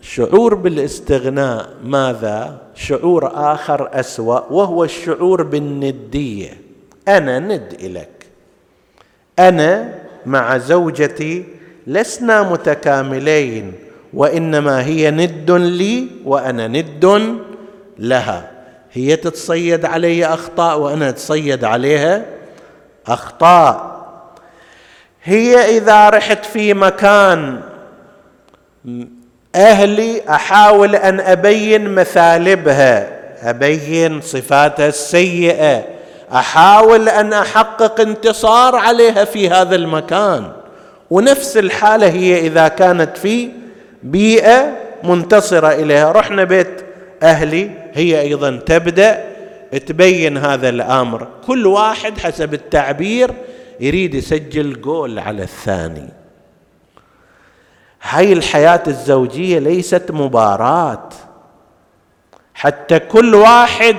[0.00, 6.60] الشعور بالاستغناء ماذا؟ شعور آخر أسوأ وهو الشعور بالندية.
[7.08, 8.26] أنا ند الك
[9.38, 11.44] أنا مع زوجتي
[11.86, 13.72] لسنا متكاملين
[14.14, 17.42] وإنما هي ند لي وأنا ند
[17.98, 18.50] لها.
[18.92, 22.22] هي تتصيد علي أخطاء وأنا أتصيد عليها
[23.06, 23.92] أخطاء.
[25.24, 27.60] هي إذا رحت في مكان
[29.54, 35.84] أهلي أحاول أن أبين مثالبها أبين صفاتها السيئة
[36.32, 40.52] أحاول أن أحقق انتصار عليها في هذا المكان.
[41.10, 43.50] ونفس الحالة هي إذا كانت في
[44.02, 44.72] بيئة
[45.04, 46.12] منتصرة إليها.
[46.12, 46.84] رحنا بيت
[47.22, 49.24] أهلي هي أيضا تبدأ
[49.86, 51.28] تبين هذا الأمر.
[51.46, 53.34] كل واحد حسب التعبير
[53.80, 56.08] يريد يسجل جول على الثاني.
[58.02, 61.08] هاي الحياة الزوجية ليست مباراة.
[62.54, 63.96] حتى كل واحد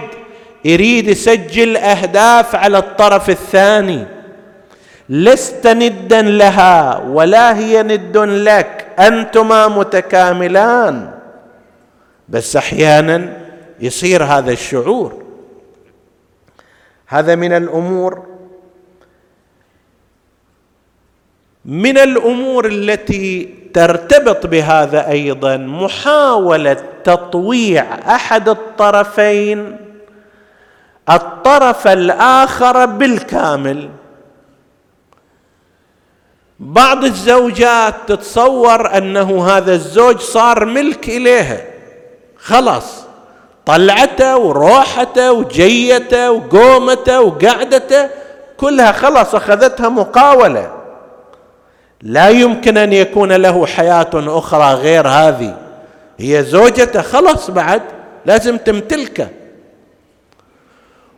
[0.65, 4.05] يريد يسجل أهداف على الطرف الثاني.
[5.09, 8.87] لست ندا لها ولا هي ند لك.
[8.99, 11.22] أنتما متكاملان.
[12.33, 13.37] بس أحيانا
[13.79, 15.23] يصير هذا الشعور.
[17.07, 18.25] هذا من الأمور
[21.65, 27.83] من الأمور التي ترتبط بهذا أيضا محاولة تطويع
[28.15, 29.77] أحد الطرفين
[31.09, 33.89] الطرف الآخر بالكامل.
[36.59, 41.72] بعض الزوجات تتصور أنه هذا الزوج صار ملك إليها.
[42.43, 43.03] خلاص.
[43.65, 48.09] طلعته وروحته وجيته وقومته وقعدته
[48.57, 50.71] كلها خلاص أخذتها مقاولة.
[52.01, 55.57] لا يمكن أن يكون له حياة أخرى غير هذه.
[56.19, 57.81] هي زوجته خلاص بعد
[58.25, 59.27] لازم تمتلكه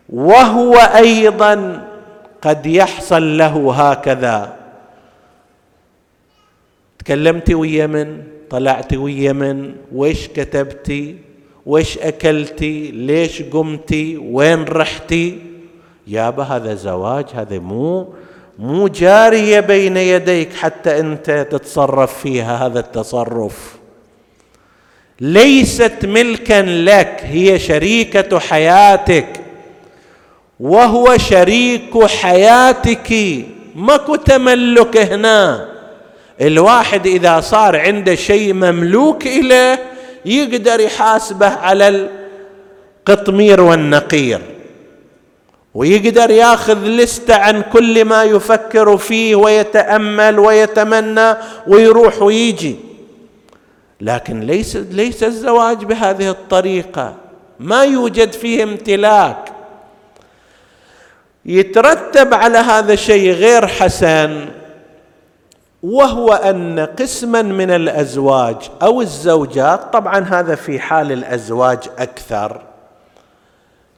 [0.10, 1.84] وهو أيضا
[2.42, 4.54] قد يحصل له هكذا.
[7.00, 11.16] تكلمتي ويا من؟ طلعتي ويا من؟ ويش كتبتي؟
[11.66, 15.40] ويش أكلتي؟ ليش قمتي؟ وين رحتي؟
[16.08, 18.14] يابا هذا زواج هذا مو
[18.60, 23.76] مو جارية بين يديك حتى أنت تتصرف فيها هذا التصرف.
[25.22, 29.42] ليست ملكا لك هي شريكة حياتك.
[30.60, 33.14] وهو شريك حياتك.
[33.76, 35.75] ماكو تملك هنا.
[36.42, 39.80] الواحد إذا صار عنده شيء مملوك إليه
[40.26, 42.10] يقدر يحاسبه على
[43.08, 44.42] القطمير والنقير
[45.74, 51.36] ويقدر ياخذ لستة عن كل ما يفكر فيه ويتأمل ويتمنى
[51.68, 52.76] ويروح ويجي.
[54.02, 57.16] لكن ليس ليس الزواج بهذه الطريقة.
[57.60, 59.52] ما يوجد فيه امتلاك.
[61.46, 64.46] يترتب على هذا الشيء غير حسن.
[65.86, 72.62] وهو أن قسما من الأزواج أو الزوجات طبعا هذا في حال الأزواج أكثر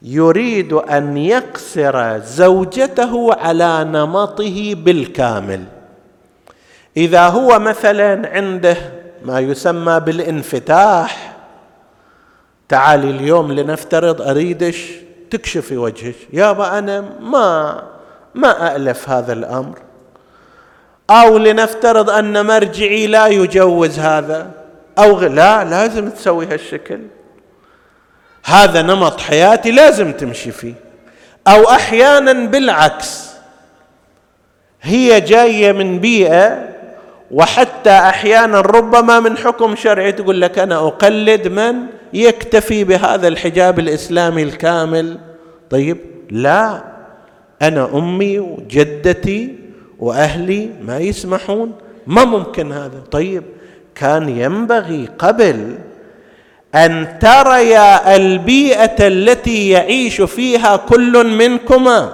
[0.02, 5.64] يريد أن يقصر زوجته على نمطه بالكامل.
[6.98, 8.78] إذا هو مثلا عنده
[9.26, 11.36] ما يسمى بالانفتاح
[12.70, 14.92] تعالي اليوم لنفترض أريدش
[15.32, 17.84] تكشفي وجهك يابا أنا ما
[18.36, 19.87] ما الف هذا الأمر.
[21.10, 24.52] أو لنفترض أن مرجعي لا يجوز هذا.
[25.00, 27.00] أو لا لازم تسوي هالشكل.
[28.46, 30.74] هذا نمط حياتي لازم تمشي فيه.
[31.48, 33.28] أو أحيانا بالعكس.
[34.82, 36.70] هي جاية من بيئة
[37.32, 41.76] وحتى أحيانا ربما من حكم شرعي تقول لك أنا أقلد من
[42.14, 45.18] يكتفي بهذا الحجاب الإسلامي الكامل.
[45.70, 45.98] طيب
[46.30, 46.84] لا.
[47.62, 49.67] أنا أمي وجدتي
[50.00, 51.72] وأهلي ما يسمحون.
[52.08, 53.02] ما ممكن هذا.
[53.12, 53.44] طيب
[53.96, 55.78] كان ينبغي قبل
[56.76, 62.14] أن تريا البيئة التي يعيش فيها كل منكما.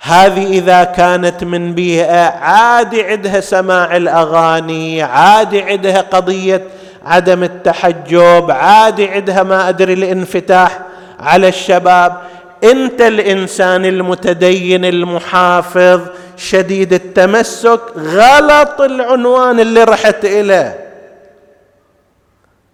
[0.00, 6.62] هذه إذا كانت من بيئة عادي عندها سماع الأغاني عادي عندها قضية
[7.06, 10.80] عدم التحجب عادي عندها ما أدري الانفتاح
[11.20, 12.16] على الشباب.
[12.64, 16.00] أنت الإنسان المتدين المحافظ
[16.36, 20.80] شديد التمسك غلط العنوان اللي رحت إليه.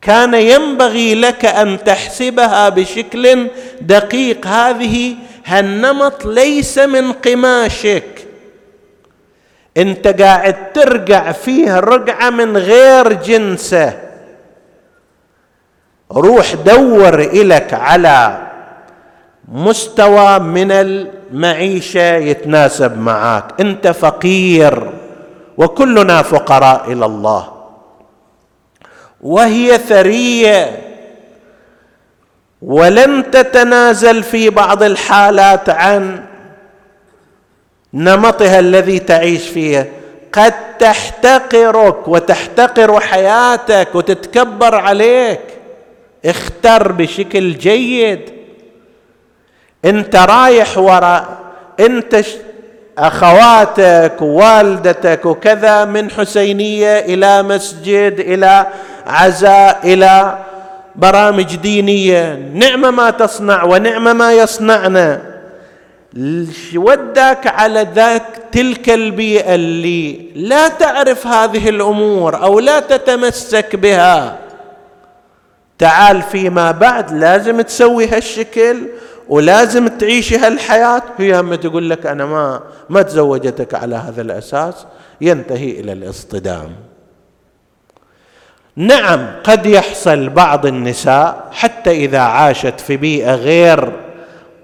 [0.02, 3.48] كان ينبغي لك أن تحسبها بشكل
[3.80, 4.46] دقيق.
[4.46, 8.26] هذه هالنمط ليس من قماشك.
[9.76, 13.98] أنت قاعد ترقع فيه رقعة من غير جنسه.
[16.12, 18.49] روح دور الك على
[19.48, 24.90] مستوى من المعيشة يتناسب معك أنت فقير
[25.56, 27.52] وكلنا فقراء إلى الله.
[29.20, 30.80] وهي ثرية.
[32.62, 36.24] ولن تتنازل في بعض الحالات عن
[37.94, 39.92] نمطها الذي تعيش فيه.
[40.32, 45.40] قد تحتقرك وتحتقر حياتك وتتكبر عليك.
[46.24, 48.39] اختر بشكل جيد.
[49.84, 51.38] انت رايح وراء
[51.80, 52.24] انت
[52.98, 58.66] اخواتك ووالدتك وكذا من حسينية إلى مسجد إلى
[59.06, 60.38] عزاء إلى
[60.96, 62.50] برامج دينية.
[62.54, 65.20] نعم ما تصنع ونعم ما يصنعنا.
[66.76, 68.22] وداك على ذاك
[68.52, 74.36] تلك البيئة اللي لا تعرف هذه الأمور أو لا تتمسك بها.
[75.78, 78.76] تعال فيما بعد لازم تسوي هالشكل.
[79.30, 81.02] ولازم تعيشي هالحياة.
[81.18, 84.86] هي هم تقول لك أنا ما ما تزوجتك على هذا الأساس.
[85.20, 86.70] ينتهي إلى الاصطدام.
[88.76, 93.92] نعم قد يحصل بعض النساء حتى إذا عاشت في بيئة غير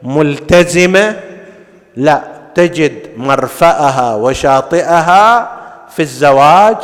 [0.02, 1.16] ملتزمة
[1.96, 2.22] لا
[2.54, 5.52] تجد مرفأها وشاطئها
[5.96, 6.76] في الزواج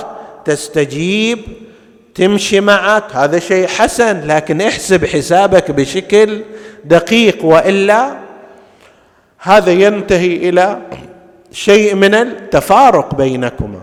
[0.44, 1.38] تستجيب
[2.14, 3.04] تمشي معك.
[3.12, 6.42] هذا شيء حسن لكن احسب حسابك بشكل
[6.84, 8.16] دقيق وإلا
[9.38, 10.78] هذا ينتهي إلى
[11.52, 13.80] شيء من التفارق بينكما.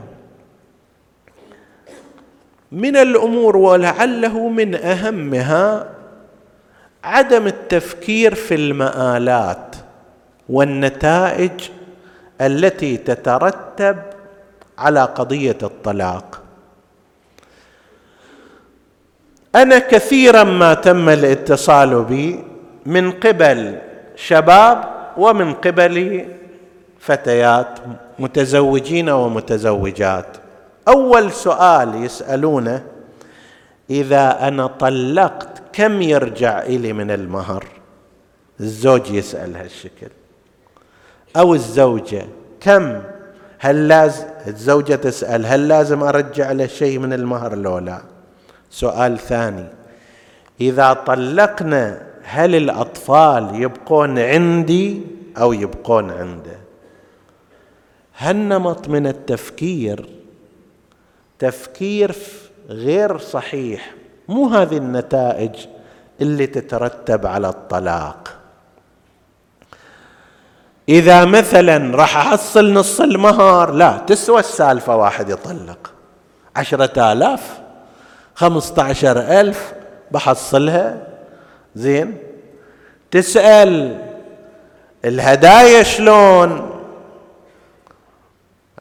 [2.71, 5.89] من الأمور ولعله من أهمها
[7.03, 9.75] عدم التفكير في المآلات
[10.49, 11.51] والنتائج
[12.41, 13.97] التي تترتب
[14.77, 16.41] على قضية الطلاق.
[19.55, 22.43] أنا كثيرا ما تم الاتصال بي
[22.85, 23.77] من قبل
[24.15, 24.83] شباب
[25.17, 26.25] ومن قبل
[26.99, 27.79] فتيات
[28.19, 30.37] متزوجين ومتزوجات.
[30.87, 32.83] أول سؤال يسألونه
[33.89, 37.65] إذا أنا طلقت كم يرجع إلي من المهر؟
[38.59, 40.07] الزوج يسأل هالشكل.
[41.37, 42.25] أو الزوجة
[42.61, 43.01] كم؟
[43.59, 48.01] هل لازم الزوجة تسأل هل لازم أرجع له شيء من المهر لو لا؟
[48.71, 49.65] سؤال ثاني
[50.61, 55.01] إذا طلقنا هل الأطفال يبقون عندي
[55.37, 56.59] أو يبقون عنده؟
[58.17, 60.09] هالنمط من التفكير
[61.39, 62.15] تفكير
[62.69, 63.91] غير صحيح
[64.27, 65.55] مو هذه النتائج
[66.21, 68.37] اللي تترتب على الطلاق؟
[70.89, 75.93] إذا مثلا راح أحصل نص المهر لا تسوى السالفة واحد يطلق.
[76.55, 77.59] عشرة آلاف
[78.35, 79.73] خمسة عشر ألف
[80.11, 81.08] بحصلها
[81.75, 82.17] زين؟
[83.11, 84.01] تسأل
[85.05, 86.69] الهدايا شلون؟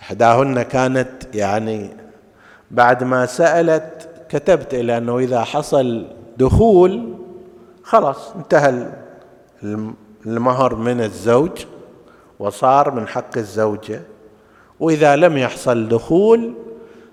[0.01, 1.91] إحداهن كانت يعني
[2.71, 7.15] بعد ما سألت كتبت إلى أنه إذا حصل دخول
[7.83, 8.87] خلاص انتهى
[10.27, 11.65] المهر من الزوج
[12.39, 14.01] وصار من حق الزوجة
[14.81, 16.55] وإذا لم يحصل دخول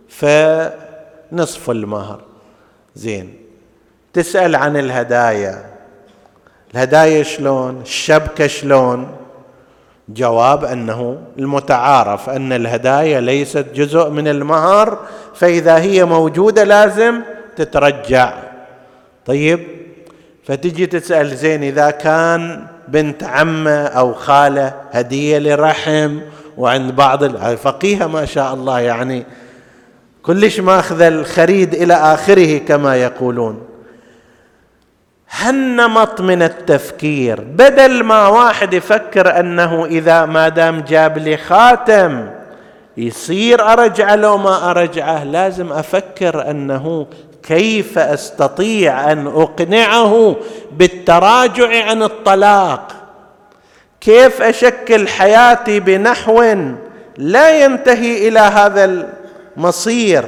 [0.10, 2.22] فنصف المهر.
[2.96, 3.45] زين.
[4.16, 5.66] تسأل عن الهدايا.
[6.74, 9.08] الهدايا شلون؟ الشبكة شلون؟
[10.10, 15.00] جواب أنه المتعارف أن الهدايا ليست جزء من المهر
[15.34, 17.22] فإذا هي موجودة لازم
[17.56, 18.34] تترجع.
[19.26, 19.60] طيب
[20.44, 26.20] فتجي تسأل زين إذا كان بنت عمة أو خالة هدية لرحم
[26.58, 29.26] وعند بعض الفقيهه ما شاء الله يعني
[30.24, 33.75] كلش ماخذ الخريد إلى آخره كما يقولون.
[35.32, 37.42] هالنمط من التفكير.
[37.42, 42.30] بدل ما واحد يفكر أنه إذا ما دام جاب لي خاتم
[42.98, 47.08] يصير ارجعه لو ما أرجعه لازم أفكر أنه
[47.44, 50.36] كيف أستطيع أن أقنعه
[50.72, 52.92] بالتراجع عن الطلاق؟
[54.02, 56.44] كيف أشكل حياتي بنحو
[57.18, 59.08] لا ينتهي إلى هذا
[59.58, 60.26] المصير؟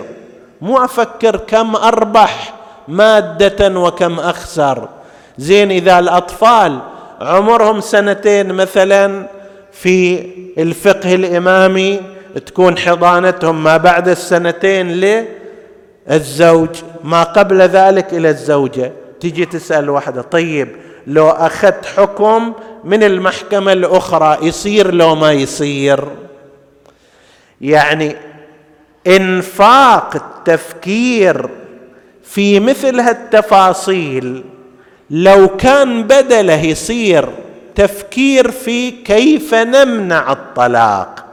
[0.62, 2.54] مو أفكر كم أربح
[2.88, 4.90] مادة وكم أخسر.
[5.38, 6.80] زين إذا الأطفال
[7.22, 9.28] عمرهم سنتين مثلا
[9.72, 10.26] في
[10.58, 12.02] الفقه الإمامي
[12.46, 14.92] تكون حضانتهم ما بعد السنتين
[16.08, 16.70] للزوج
[17.04, 18.92] ما قبل ذلك إلى الزوجة.
[19.20, 20.68] تجي تسأل واحدة طيب
[21.08, 26.04] لو أخذت حكم من المحكمة الأخرى يصير لو ما يصير؟
[27.62, 28.16] يعني
[29.08, 31.50] إنفاق التفكير
[32.30, 34.44] في مثل هالتفاصيل
[35.10, 37.30] لو كان بدله يصير
[37.76, 41.26] تفكير في كيف نمنع الطلاق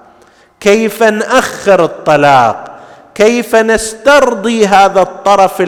[0.61, 2.79] كيف نأخر الطلاق
[3.15, 5.63] كيف نسترضي هذا الطرف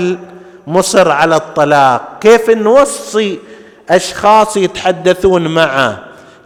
[0.66, 3.39] المصر على الطلاق كيف نوصي
[3.91, 5.99] أشخاص يتحدثون معه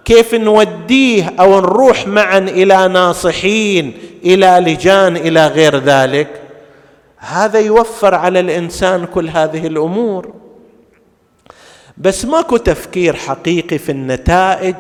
[0.05, 6.39] كيف نوديه أو نروح معا إلى ناصحين إلى لجان إلى غير ذلك.
[7.21, 10.33] هذا يوفر على الإنسان كل هذه الأمور.
[11.99, 14.77] بس ماكو تفكير حقيقي في النتائج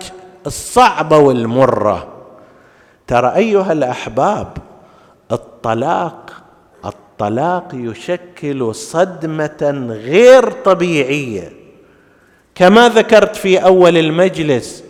[0.46, 2.08] الصعبة والمرة.
[3.06, 4.56] ترى أيها الأحباب
[5.32, 6.30] الطلاق
[6.84, 11.52] الطلاق يشكل صدمة غير طبيعية.
[12.54, 14.84] كما ذكرت في أول المجلس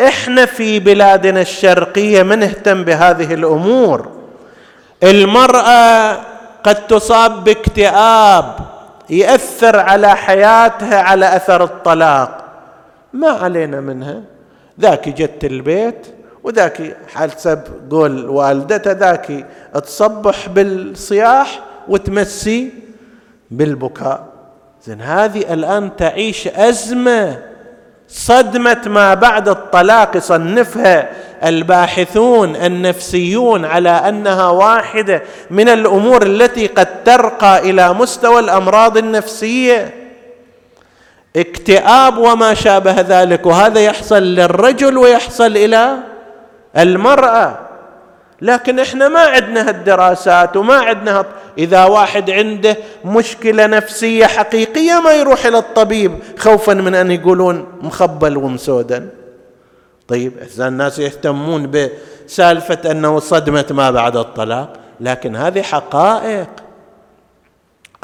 [0.00, 4.08] إحنا في بلادنا الشرقية ما نهتم بهذه الأمور.
[5.02, 6.20] المرأة
[6.66, 8.58] قد تصاب باكتئاب
[9.10, 12.44] يأثر على حياتها على أثر الطلاق.
[13.12, 14.22] ما علينا منها.
[14.80, 16.06] ذاك جت البيت
[16.44, 22.72] وذاك حسب قول والدته ذاك تصبح بالصياح وتمسي
[23.50, 24.26] بالبكاء.
[24.84, 27.42] زين هذه الآن تعيش أزمة
[28.08, 31.08] صدمة ما بعد الطلاق يصنفها
[31.44, 39.94] الباحثون النفسيون على أنها واحدة من الأمور التي قد ترقى إلى مستوى الأمراض النفسية.
[41.36, 45.96] اكتئاب وما شابه ذلك وهذا يحصل للرجل ويحصل إلى
[46.76, 47.58] المرأة.
[48.42, 51.26] لكن إحنا ما عندنا هالدراسات وما عندنا هط...
[51.58, 58.36] إذا واحد عنده مشكلة نفسية حقيقية ما يروح إلى الطبيب خوفا من أن يقولون مخبل
[58.36, 59.08] ومسودا.
[60.08, 66.48] طيب اذا الناس يهتمون بسالفة أنه صدمة ما بعد الطلاق لكن هذه حقائق.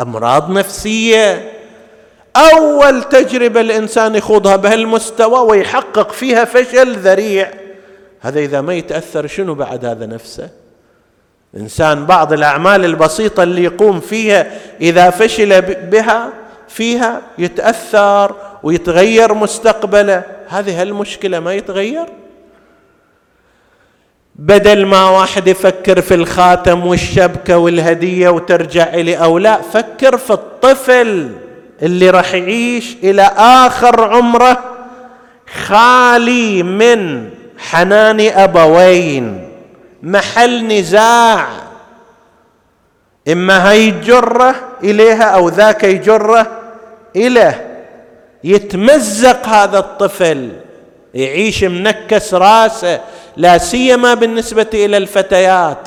[0.01, 1.53] أمراض نفسية.
[2.37, 7.51] أول تجربة الإنسان يخوضها بهالمستوى ويحقق فيها فشل ذريع.
[8.21, 10.49] هذا إذا ما يتأثر شنو بعد هذا نفسه؟
[11.57, 14.51] إنسان بعض الأعمال البسيطة اللي يقوم فيها
[14.81, 16.33] إذا فشل بها
[16.75, 20.23] فيها يتأثر ويتغير مستقبله.
[20.49, 22.07] هذه هالمشكلة ما يتغير؟
[24.37, 31.31] بدل ما واحد يفكر في الخاتم والشبكة والهدية وترجع إلي أو لا فكر في الطفل
[31.83, 34.65] اللي راح يعيش إلى آخر عمره
[35.67, 39.49] خالي من حنان أبوين
[40.03, 41.47] محل نزاع.
[43.29, 44.55] إما هي يجره
[44.85, 46.62] إليها أو ذاك يجره
[47.17, 47.85] اليه
[48.45, 50.51] يتمزق هذا الطفل
[51.15, 53.01] يعيش منكس راسه
[53.37, 55.79] لا سيما بالنسبة إلى الفتيات.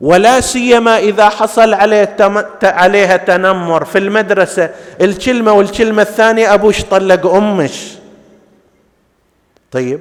[0.00, 2.16] ولا سيما إذا حصل عليه
[2.62, 4.70] عليها تنمر في المدرسة.
[5.00, 7.88] الكلمة والكلمة الثانية أبوش طلق أمش.
[9.72, 10.00] طيب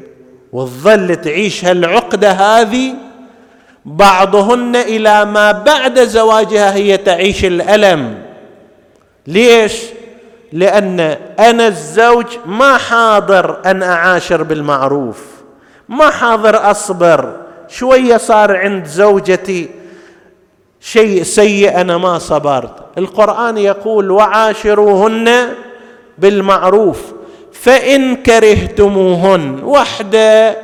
[0.51, 2.93] وتظل تعيش هالعقدة هذه
[3.85, 8.24] بعضهن إلى ما بعد زواجها هي تعيش الألم.
[9.27, 9.83] ليش؟
[10.53, 10.99] لأن
[11.39, 15.23] أنا الزوج ما حاضر أن أعاشر بالمعروف
[15.89, 17.35] ما حاضر أصبر.
[17.67, 19.69] شوية صار عند زوجتي
[20.79, 22.97] شيء سيء أنا ما صبرت.
[22.97, 25.49] القرآن يقول وعاشروهن
[26.17, 27.13] بالمعروف
[27.53, 29.63] فإن كرهتموهن.
[29.63, 30.57] وحدة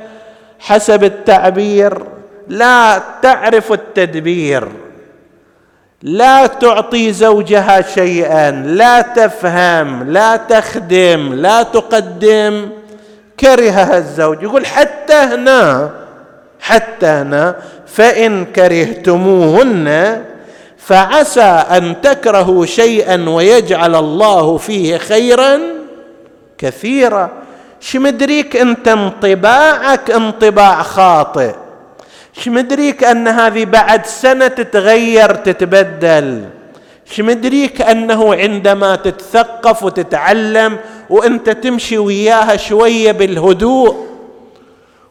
[0.59, 2.03] حسب التعبير
[2.47, 4.67] لا تعرف التدبير.
[6.03, 12.69] لا تعطي زوجها شيئا لا تفهم لا تخدم لا تقدم.
[13.39, 15.89] كرهها الزوج يقول حتى هنا
[16.59, 17.55] حتى هنا
[17.87, 20.21] فإن كرهتموهن
[20.77, 25.59] فعسى أن تكرهوا شيئا ويجعل الله فيه خيرا
[26.57, 27.29] كثيرا.
[27.79, 31.55] شمدريك أنت انطباعك انطباع خاطئ.
[32.43, 36.45] شمدريك أن هذه بعد سنة تتغير تتبدل؟
[37.05, 40.77] شمدريك أنه عندما تتثقف وتتعلم
[41.09, 44.07] وأنت تمشي وياها شوية بالهدوء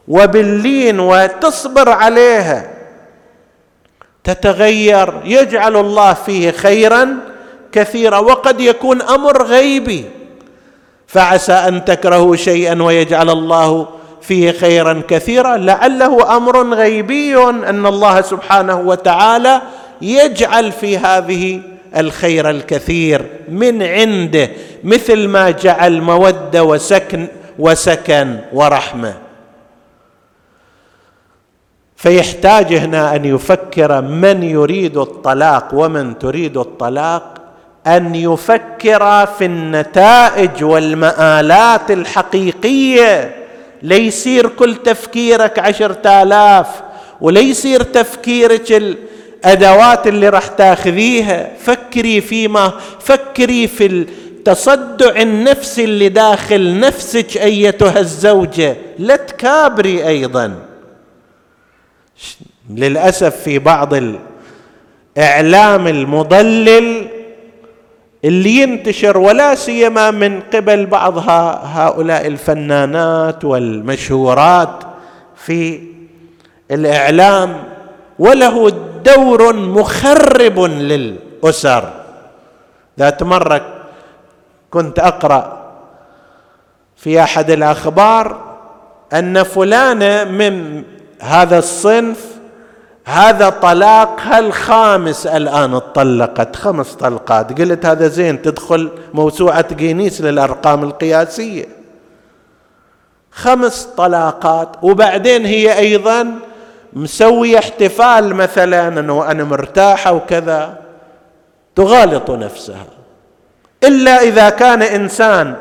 [0.07, 2.69] وباللين وتصبر عليها
[4.23, 7.17] تتغير يجعل الله فيه خيرا
[7.71, 10.05] كثيرا وقد يكون أمر غيبي.
[11.07, 13.87] فعسى أن تكرهوا شيئا ويجعل الله
[14.21, 19.61] فيه خيرا كثيرا لعله أمر غيبي أن الله سبحانه وتعالى
[20.01, 21.61] يجعل في هذه
[21.97, 24.49] الخير الكثير من عنده
[24.83, 27.27] مثل ما جعل مودة وسكن
[27.59, 29.13] وسكن ورحمة.
[31.95, 37.33] فيحتاج هنا أن يفكر من يريد الطلاق ومن تريد الطلاق
[37.87, 43.40] أن يفكر في النتائج والمآلات الحقيقية.
[43.83, 46.67] ليصير كل تفكيرك عشرة آلاف
[47.21, 51.51] وليصير تفكيرك الأدوات اللي راح تاخذيها.
[51.59, 58.75] فكري فيما فكري في التصدع النفسي اللي داخل نفسك أيتها الزوجة.
[58.99, 60.55] لا تكابري أيضا.
[62.69, 63.93] للأسف في بعض
[65.17, 67.07] الإعلام المضلل
[68.25, 71.17] اللي ينتشر ولا سيما من قبل بعض
[71.77, 74.83] هؤلاء الفنانات والمشهورات
[75.35, 75.81] في
[76.71, 77.63] الإعلام
[78.19, 78.69] وله
[79.05, 81.93] دور مخرب للأسر.
[82.99, 83.61] ذات مرة
[84.71, 85.61] كنت أقرأ
[86.95, 88.51] في أحد الأخبار
[89.13, 90.83] أن فلانة من
[91.21, 92.25] هذا الصنف
[93.05, 97.61] هذا طلاقها الخامس الآن اتطلقت خمس طلقات.
[97.61, 101.65] قلت هذا زين تدخل موسوعة جينيس للأرقام القياسية.
[103.31, 106.39] خمس طلاقات وبعدين هي أيضا
[106.93, 110.77] مسوية احتفال مثلا أنه أنا مرتاحة وكذا.
[111.75, 112.85] تغالط نفسها.
[113.83, 115.55] إلا إذا كان إنسان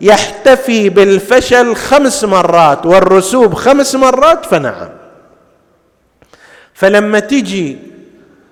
[0.00, 4.88] يحتفي بالفشل خمس مرات والرسوب خمس مرات فنعم.
[6.76, 7.76] فلما تجي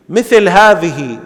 [0.08, 1.18] مثل هذه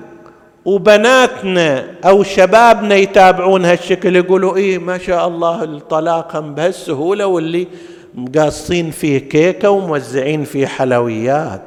[0.64, 7.66] وبناتنا أو شبابنا يتابعون هالشكل يقولوا إيه ما شاء الله الطلاق بهالسهولة واللي
[8.14, 11.62] مقاصين فيه كيكة وموزعين فيه حلويات.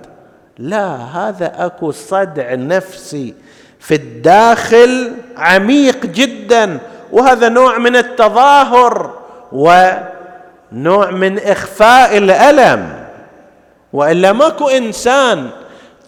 [0.57, 3.33] لا هذا أكو صدع نفسي
[3.79, 6.79] في الداخل عميق جدا
[7.11, 9.13] وهذا نوع من التظاهر
[9.51, 13.00] ونوع من إخفاء الألم.
[13.93, 15.49] وإلا ماكو إنسان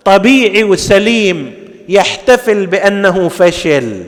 [0.06, 1.54] طبيعي وسليم
[1.90, 4.04] يحتفل بأنه فشل.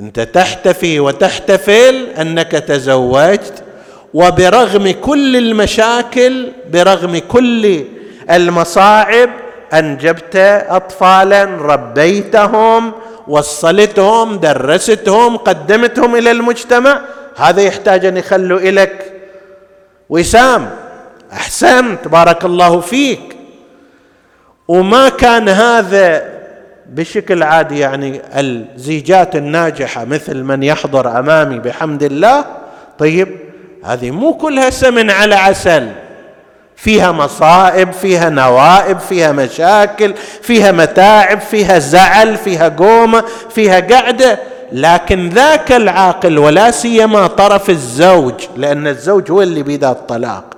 [0.00, 3.64] أنت تحتفي وتحتفل أنك تزوجت
[4.14, 7.84] وبرغم كل المشاكل برغم كل
[8.30, 9.30] المصاعب
[9.74, 10.36] أنجبت
[10.68, 12.92] اطفالا ربيتهم
[13.28, 17.00] وصلتهم درستهم قدمتهم إلى المجتمع
[17.36, 19.12] هذا يحتاج أن يخلوا إليك.
[20.10, 20.70] وسام
[21.32, 23.36] أحسنت بارك الله فيك.
[24.68, 26.36] وما كان هذا
[26.88, 32.44] بشكل عادي يعني الزيجات الناجحة مثل من يحضر أمامي بحمد الله.
[32.98, 33.28] طيب
[33.84, 35.88] هذه مو كلها سمن على عسل.
[36.76, 44.38] فيها مصائب فيها نوائب فيها مشاكل فيها متاعب فيها زعل فيها قومة فيها قعدة.
[44.72, 50.55] لكن ذاك العاقل ولا سيما طرف الزوج لأن الزوج هو اللي بيده الطلاق.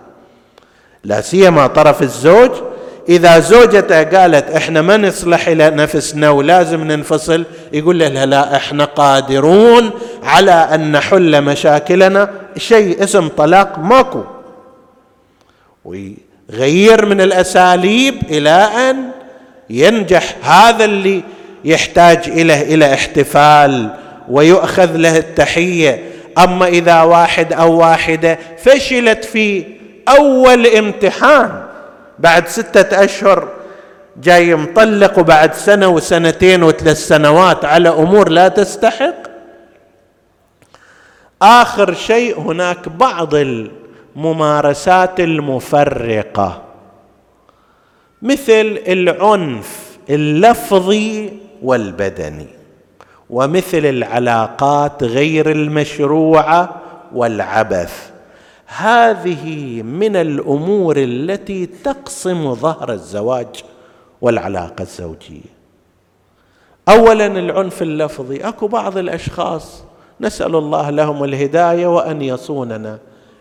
[1.05, 2.51] لا سيما طرف الزوج.
[3.09, 9.90] إذا زوجته قالت إحنا ما نصلح إلى نفسنا ولازم ننفصل يقول له لا إحنا قادرون
[10.22, 12.30] على أن نحل مشاكلنا.
[12.57, 14.22] شيء اسم طلاق ماكو.
[15.84, 18.96] ويغير من الأساليب إلى أن
[19.70, 21.22] ينجح هذا اللي
[21.64, 23.90] يحتاج إليه إلى احتفال
[24.28, 26.03] ويؤخذ له التحية.
[26.38, 29.77] أما إذا واحد أو واحدة فشلت في
[30.09, 31.62] أول امتحان
[32.18, 33.48] بعد ستة أشهر
[34.16, 39.28] جاي مطلق وبعد سنة وسنتين وثلاث سنوات على أمور لا تستحق.
[41.42, 46.62] آخر شيء هناك بعض الممارسات المفرقة
[48.22, 51.32] مثل العنف اللفظي
[51.62, 52.46] والبدني
[53.30, 56.76] ومثل العلاقات غير المشروعة
[57.14, 58.11] والعبث.
[58.76, 63.46] هذه من الأمور التي تقسم ظهر الزواج
[64.20, 65.58] والعلاقة الزوجية.
[66.88, 68.36] اولا العنف اللفظي.
[68.36, 69.82] أكو بعض الأشخاص
[70.20, 72.98] نسأل الله لهم الهداية وأن يصوننا.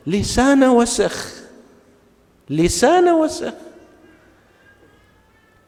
[0.07, 1.33] لسان وسخ.
[2.49, 3.53] لسان وسخ.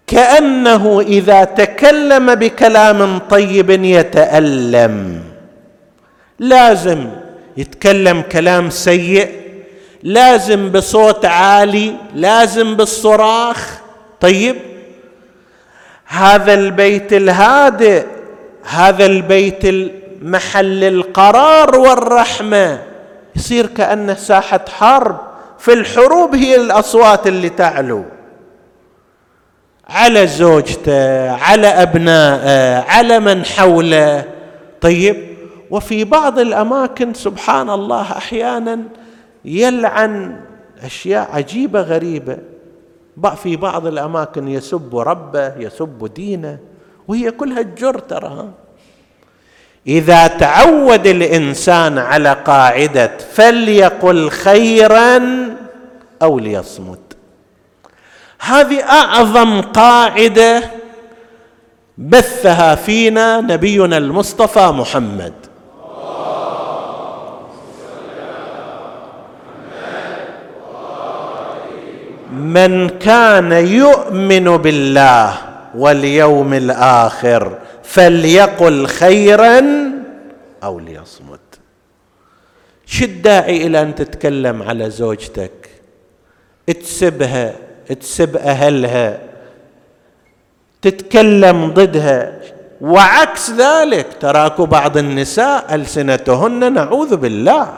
[0.07, 5.24] كأنه إذا تكلم بكلام طيب يتألم.
[6.39, 7.10] لازم
[7.57, 9.49] يتكلم كلام سيء
[10.04, 13.80] لازم بصوت عالي لازم بالصراخ.
[14.22, 14.56] طيب؟
[16.06, 18.06] هذا البيت الهادئ
[18.64, 19.91] هذا البيت
[20.22, 22.82] محل القرار والرحمة.
[23.36, 25.18] يصير كأنه ساحة حرب.
[25.60, 28.06] في الحروب هي الأصوات اللي تعلو.
[29.89, 34.24] على زوجته على أبنائه على من حوله.
[34.82, 35.30] طيب؟
[35.72, 38.80] وفي بعض الأماكن سبحان الله أحيانا
[39.46, 40.42] يلعن
[40.84, 42.38] أشياء عجيبة غريبة.
[43.44, 46.58] في بعض الأماكن يسب ربه يسب دينه
[47.08, 48.50] وهي كلها الجر ترى
[49.88, 55.20] إذا تعود الإنسان على قاعدة فليقل خيرا
[56.22, 57.00] أو ليصمت.
[58.40, 60.64] هذه أعظم قاعدة
[61.98, 65.34] بثها فينا نبينا المصطفى محمد.
[72.40, 75.38] من كان يؤمن بالله
[75.76, 79.62] واليوم الآخر فليقل خيرا
[80.64, 81.40] أو ليصمت.
[82.86, 85.70] شو الداعي إلى أن تتكلم على زوجتك؟
[86.68, 87.56] تسبها
[88.02, 89.20] تسب أهلها
[90.82, 92.40] تتكلم ضدها.
[92.82, 97.78] وعكس ذلك تراك بعض النساء ألسنتهن نعوذ بالله.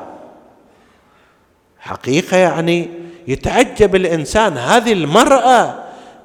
[1.80, 2.90] حقيقة يعني
[3.28, 4.58] يتعجب الإنسان.
[4.58, 5.74] هذه المرأة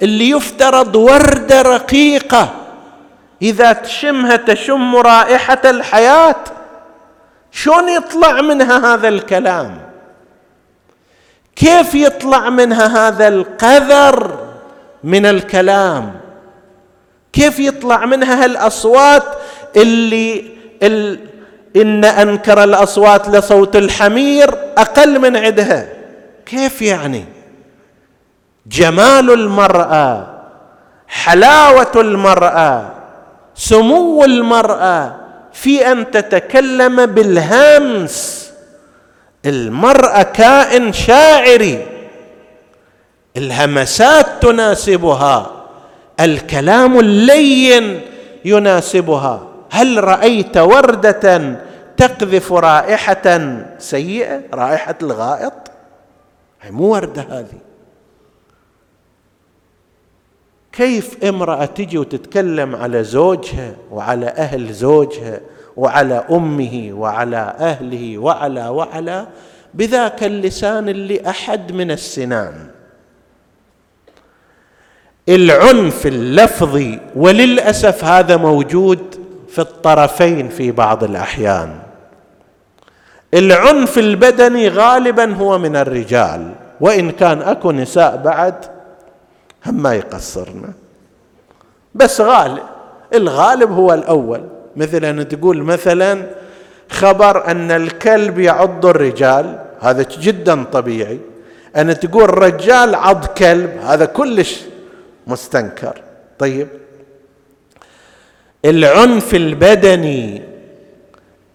[0.02, 2.54] اللي يفترض ورده رقيقة.
[3.42, 6.36] إذا تشمها تشم رائحة الحياة
[7.52, 9.78] شلون يطلع منها هذا الكلام؟
[11.56, 14.38] كيف يطلع منها هذا القذر
[15.04, 16.14] من الكلام؟
[17.32, 19.24] كيف يطلع منها هالأصوات
[19.76, 20.44] اللي
[21.76, 25.88] إن أنكر الأصوات لصوت الحمير أقل من عدها؟
[26.46, 27.24] كيف يعني؟
[28.66, 30.26] جمال المرأة
[31.08, 32.92] حلاوة المرأة
[33.54, 35.16] سمو المرأة
[35.52, 38.50] في أن تتكلم بالهمس.
[39.46, 41.86] المرأة كائن شاعري.
[43.36, 45.50] الهمسات تناسبها.
[46.20, 48.00] الكلام اللين
[48.44, 49.46] يناسبها.
[49.70, 51.56] هل رأيت وردة
[51.96, 55.52] تقذف رائحة سيئة؟ رائحة الغائط؟
[56.66, 57.58] هي مو وردة هذه.
[60.72, 65.40] كيف امرأة تجي وتتكلم على زوجها وعلى أهل زوجها
[65.76, 69.26] وعلى أمه وعلى أهله وعلى وعلى
[69.74, 72.70] بذاك اللسان اللي أحد من السنان.
[75.28, 81.85] العنف اللفظي وللأسف هذا موجود في الطرفين في بعض الأحيان.
[83.34, 88.54] العنف البدني غالبا هو من الرجال وإن كان أكو نساء بعد
[89.66, 90.68] هم ما يقصرنا
[91.94, 92.62] بس غالب
[93.14, 94.40] الغالب هو الأول.
[94.76, 96.26] مثل ان تقول مثلا
[96.90, 101.20] خبر أن الكلب يعض الرجال هذا جدا طبيعي.
[101.76, 104.60] أن تقول رجال عض كلب هذا كلش
[105.26, 106.00] مستنكر.
[106.38, 106.68] طيب.
[108.64, 110.42] العنف البدني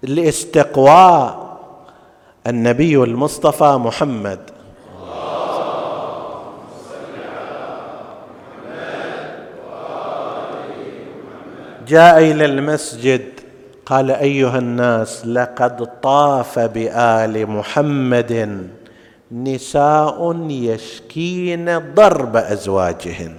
[0.04, 1.41] لاستقواء
[2.48, 4.39] النبي المصطفى محمد.
[11.88, 13.22] جاء إلى المسجد
[13.86, 18.68] قال أيها الناس لقد طاف بآل محمد
[19.32, 23.36] نساء يشكين ضرب أزواجهن.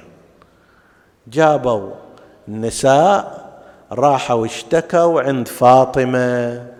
[1.28, 1.90] جابوا
[2.48, 3.42] النساء
[3.92, 6.71] راحوا اشتكوا عند فاطمة.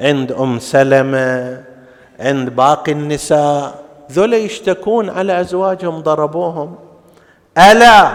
[0.00, 1.62] عند أم سلمة
[2.20, 3.74] عند باقي النساء.
[4.12, 6.76] ذولا يشتكون على أزواجهم ضربوهم.
[7.58, 8.10] ألا!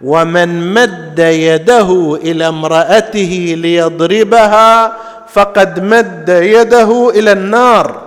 [0.00, 4.96] ومن مد يده إلى امرأته ليضربها
[5.28, 8.02] فقد مد يده إلى النار.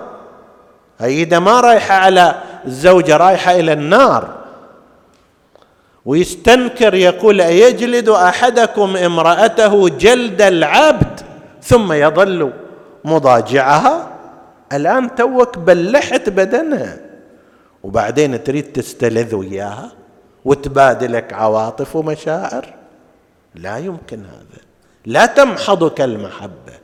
[0.99, 4.29] هي إذا ما رايحة على الزوجه رايحة إلى النار.
[6.05, 11.19] ويستنكر يقول أيجلد أحدكم امرأته جلد العبد
[11.63, 12.51] ثم يظل
[13.06, 14.08] مضاجعها
[14.74, 16.97] الآن توك بلحت بدنها.
[17.84, 19.91] وبعدين تريد تستلذ وياها
[20.45, 22.66] وتبادلك عواطف ومشاعر.
[23.56, 24.62] لا يمكن هذا.
[25.06, 26.82] لا تمحضك المحبه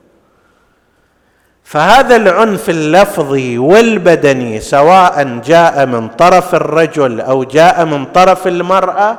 [1.64, 9.18] فهذا العنف اللفظي والبدني سواء جاء من طرف الرجل أو جاء من طرف المرأة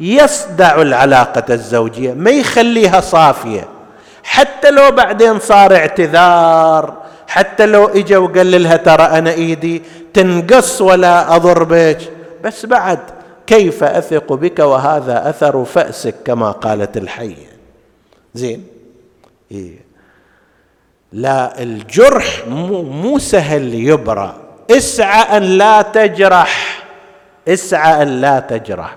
[0.00, 3.68] يصدع العلاقة الزوجية ما يخليها صافية.
[4.24, 9.82] حتى لو بعدين صار اعتذار حتى لو اجى وقال لها ترى أنا إيدي
[10.14, 11.98] تنقص ولا أضر بك
[12.44, 12.98] بس بعد
[13.46, 17.54] كيف أثق بك وهذا أثر فأسك كما قالت الحية؟
[18.34, 18.66] زين؟
[19.52, 19.84] إيه.
[21.12, 24.36] لا الجرح مو, مو سهل يبرأ.
[24.70, 26.82] اسعى أن لا تجرح.
[27.48, 28.96] اسعى أن لا تجرح.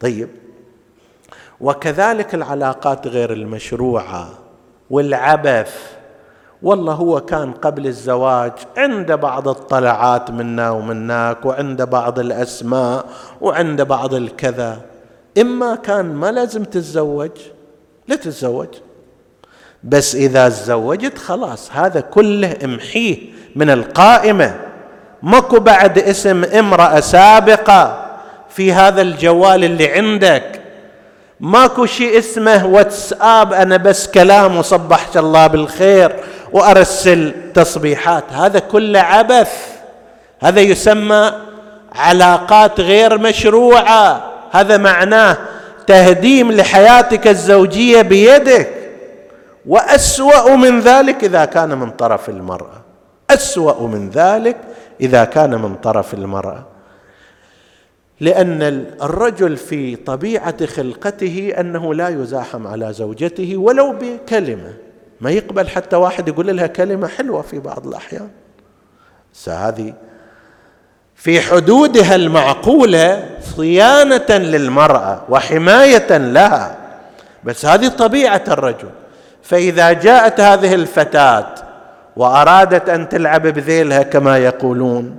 [0.00, 0.28] طيب.
[1.60, 4.28] وكذلك العلاقات غير المشروعة
[4.90, 5.74] والعبث.
[6.62, 13.04] والله هو كان قبل الزواج عند بعض الطلعات منا ومناك وعند بعض الأسماء
[13.40, 14.80] وعند بعض الكذا.
[15.40, 17.30] إما كان ما لازم تتزوج
[18.08, 18.68] لا تتزوج.
[19.84, 23.18] بس إذا تزوجت خلاص هذا كله امحيه
[23.56, 24.54] من القائمة.
[25.22, 28.06] ماكو بعد اسم امرأة سابقة
[28.48, 30.60] في هذا الجوال اللي عندك.
[31.40, 36.16] ماكو شيء اسمه واتساب أنا بس كلام وصبحت الله بالخير
[36.52, 38.24] وأرسل تصبيحات.
[38.32, 39.52] هذا كله عبث.
[40.40, 41.32] هذا يسمى
[41.92, 44.32] علاقات غير مشروعة.
[44.50, 45.36] هذا معناه
[45.86, 48.70] تهديم لحياتك الزوجية بيدك.
[49.66, 52.82] وأسوأ من ذلك إذا كان من طرف المرأة.
[53.30, 54.56] أسوأ من ذلك
[55.00, 56.75] إذا كان من طرف المرأة.
[58.20, 58.62] لأن
[59.02, 64.74] الرجل في طبيعة خلقته أنه لا يزاحم على زوجته ولو بكلمة.
[65.20, 68.28] ما يقبل حتى واحد يقول لها كلمة حلوة في بعض الأحيان.
[69.48, 69.94] هذه
[71.14, 76.76] في حدودها المعقولة صيانة للمرأة وحماية لها.
[77.44, 78.88] بس هذه طبيعة الرجل.
[79.42, 81.54] فإذا جاءت هذه الفتاة
[82.16, 85.16] وأرادت أن تلعب بذيلها كما يقولون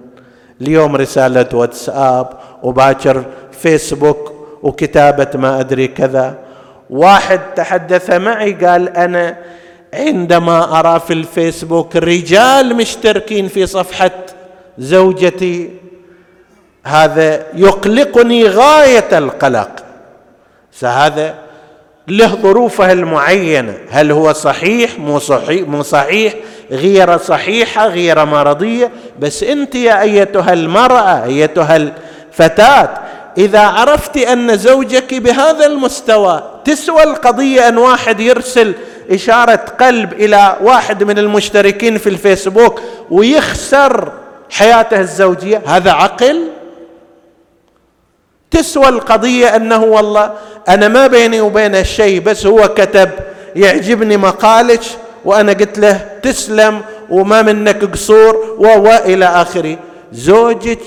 [0.62, 2.30] اليوم رسالة واتساب
[2.64, 3.24] وباكر
[3.62, 4.34] فيسبوك
[4.64, 6.38] وكتابة ما أدري كذا.
[6.90, 9.38] واحد تحدث معي قال أنا
[9.94, 14.12] عندما أرى في الفيسبوك رجال مشتركين في صفحة
[14.78, 15.70] زوجتي
[16.84, 19.70] هذا يقلقني غاية القلق.
[20.72, 21.36] فهذا
[22.08, 23.78] له ظروفه المعينة.
[23.90, 26.34] هل هو صحيح؟ مو صحيح مو صحيح.
[26.72, 28.92] غير صحيحة غير مرضية.
[29.20, 31.92] بس أنت يا أيتها المرأة أيتها
[32.40, 32.90] الفتاه
[33.38, 38.74] إذا عرفت أن زوجك بهذا المستوى تسوى القضية أن واحد يرسل
[39.12, 42.82] إشارة قلب إلى واحد من المشتركين في الفيسبوك
[43.12, 44.12] ويخسر
[44.50, 46.48] حياته الزوجية هذا عقل؟
[48.52, 50.34] تسوى القضية أنه والله
[50.70, 53.10] أنا ما بيني وبينه شيء بس هو كتب
[53.56, 54.82] يعجبني مقالك
[55.26, 59.78] وأنا قلت له تسلم وما منك قصور والى آخره.
[60.12, 60.80] زوجك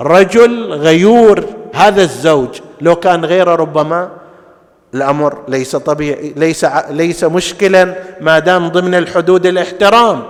[0.00, 1.44] رجل غيور
[1.74, 2.48] هذا الزوج
[2.80, 4.08] لو كان غيره ربما
[4.94, 10.22] الأمر ليس طبيعي ليس ليس مشكلا ما دام ضمن الحدود الاحترام.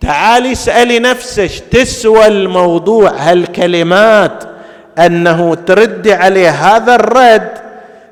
[0.00, 4.44] تعالي اسالي نفسك تسوى الموضوع هالكلمات
[4.98, 7.50] أنه تردي عليه هذا الرد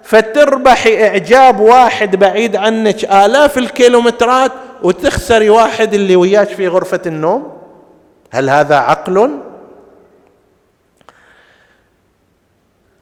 [0.02, 4.52] فتربحي إعجاب واحد بعيد عنك آلاف الكيلومترات
[4.82, 7.52] وتخسري واحد اللي وياك في غرفة النوم؟
[8.30, 9.30] هل هذا عقل؟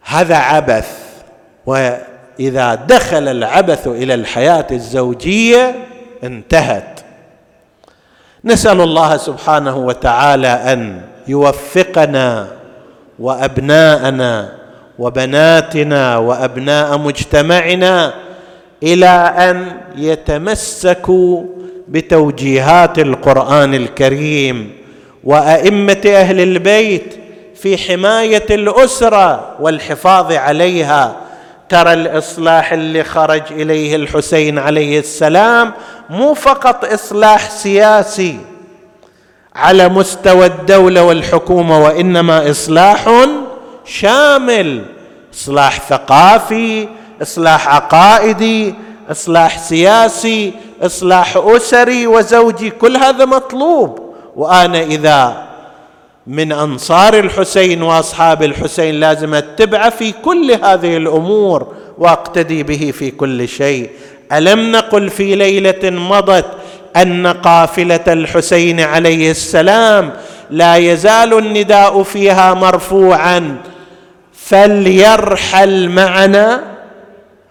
[0.08, 0.88] هذا عبث.
[1.66, 5.74] وإذا دخل العبث إلى الحياة الزوجية
[6.24, 7.00] انتهت.
[8.44, 12.46] نسأل الله سبحانه وتعالى أن يوفقنا
[13.18, 14.52] وأبناءنا
[14.98, 18.14] وبناتنا وأبناء مجتمعنا
[18.82, 19.06] إلى
[19.38, 21.44] أن يتمسكوا
[21.88, 24.72] بتوجيهات القرآن الكريم
[25.24, 27.14] وأئمة أهل البيت
[27.62, 31.16] في حماية الأسرة والحفاظ عليها.
[31.68, 35.72] ترى الإصلاح اللي خرج إليه الحسين عليه السلام
[36.10, 38.38] مو فقط إصلاح سياسي
[39.54, 43.26] على مستوى الدولة والحكومة وإنما إصلاح
[43.84, 44.84] شامل.
[45.34, 46.88] إصلاح ثقافي
[47.22, 48.74] إصلاح عقائدي
[49.10, 50.52] إصلاح سياسي
[50.82, 54.14] إصلاح أسري وزوجي كل هذا مطلوب.
[54.36, 55.47] وأنا إذا
[56.28, 63.48] من أنصار الحسين وأصحاب الحسين لازم اتبعه في كل هذه الأمور وأقتدي به في كل
[63.48, 63.90] شيء.
[64.32, 66.44] ألم نقل في ليلة مضت
[66.96, 70.12] أن قافلة الحسين عليه السلام
[70.50, 73.56] لا يزال النداء فيها مرفوعا؟
[74.32, 76.62] فليرحل معنا.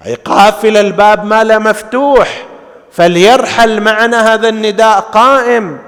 [0.05, 2.45] أي قافله الباب ماله مفتوح.
[2.91, 5.86] فليرحل معنا هذا النداء قائم.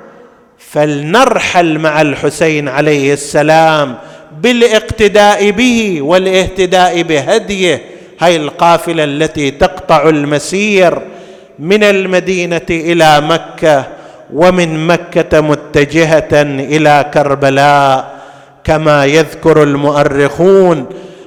[0.59, 3.95] فلنرحل مع الحسين عليه السلام
[4.41, 7.81] بالاقتداء به والاهتداء بهديه.
[8.19, 11.01] هاي القافلة التي تقطع المسير
[11.59, 13.83] من المدينة إلى مكة
[14.33, 18.19] ومن مكة متجهة إلى كربلاء
[18.63, 20.85] كما يذكر المؤرخون.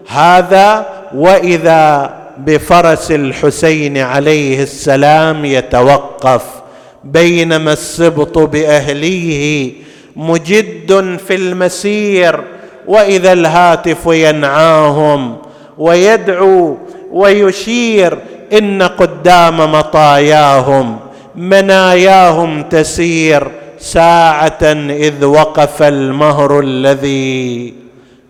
[0.09, 6.61] هذا وإذا بفرس الحسين عليه السلام يتوقف.
[7.05, 9.72] بينما السبط بأهليه
[10.16, 12.40] مجد في المسير
[12.86, 15.36] وإذا الهاتف ينعاهم
[15.78, 16.76] ويدعو
[17.12, 18.18] ويشير
[18.53, 20.96] إن قدام مطاياهم
[21.36, 27.74] مناياهم تسير ساعة إذ وقف المهر الذي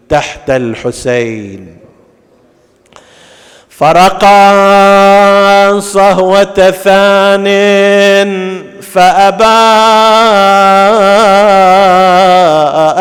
[0.09, 1.82] تحت الحسين.
[3.83, 7.47] فرقا صهوة ثان
[8.93, 9.45] فأبى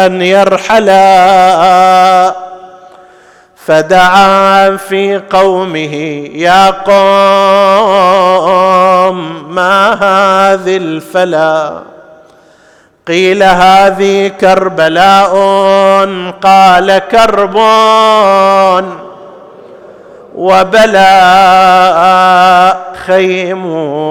[0.05, 1.01] أن يرحلا
[3.65, 5.95] فدعا في قومه
[6.33, 7.91] يا قوم
[9.55, 11.81] ما هذه الفلا؟
[13.07, 15.33] قيل هذه كربلاء
[16.43, 17.57] قال كرب
[20.35, 22.11] وبلاء
[23.05, 23.65] خيم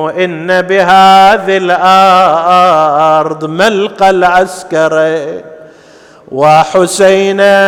[0.08, 5.40] إن بهذه الأرض ملقى العسكرين
[6.32, 7.60] وحسينا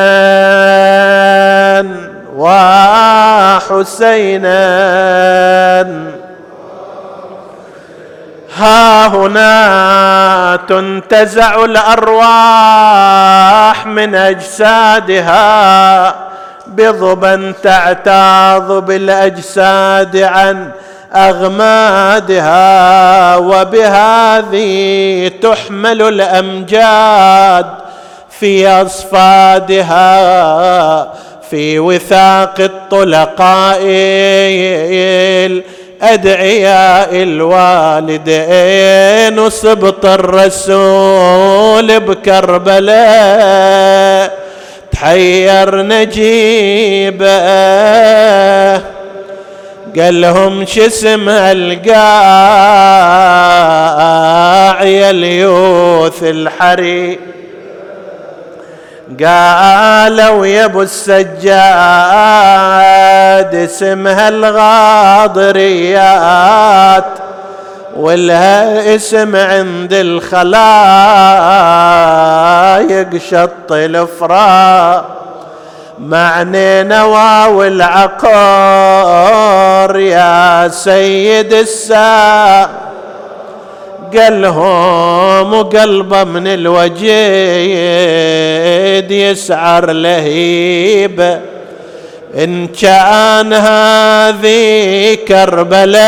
[2.36, 4.62] وحسينا
[8.57, 13.07] ها هنا تنتزع الأرواح
[13.86, 16.14] من أجسادها
[16.67, 20.71] بضبا تعتاض بالأجساد عن
[21.15, 22.57] أغمادها
[23.37, 27.67] وبهذه تحمل الأمجاد
[28.41, 30.03] في أصفادها
[31.51, 33.83] في وثاق الطلقاء
[36.03, 38.43] أدعياء الوالدين.
[39.39, 42.93] وسبط الرسول بكربلاء.
[45.03, 47.26] تحير نجيبه.
[49.98, 52.03] قال لهم شو اسم القاع
[54.82, 57.18] يا اليوث الحري؟
[59.20, 61.44] قالوا يا أبو السجاد
[63.55, 65.62] اسمها الغاضريات.
[67.97, 70.43] ولها اسم عند الخلايق
[73.30, 75.05] شط الافراء
[75.99, 78.22] معني نواوي العقار
[79.99, 82.68] يا سيد السا.
[84.16, 87.03] قالهم وقلبه من الوجيد
[89.11, 91.40] يسعر لهيبه
[92.35, 96.03] إن كان هذه كربلاء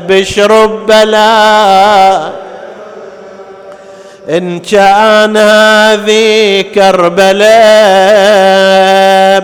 [0.00, 2.32] بشرب بلاء.
[4.28, 7.48] إن كان هذه كربلاء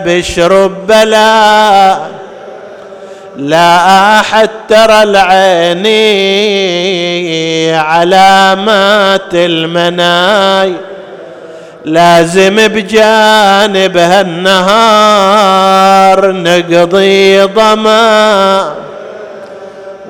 [0.06, 2.10] بشرب بلاء.
[3.36, 5.94] لا أحد ترى العيني
[7.76, 10.72] علامات المناي.
[11.84, 15.80] لازم بجانبها النهار
[16.32, 18.66] نقضي ضمان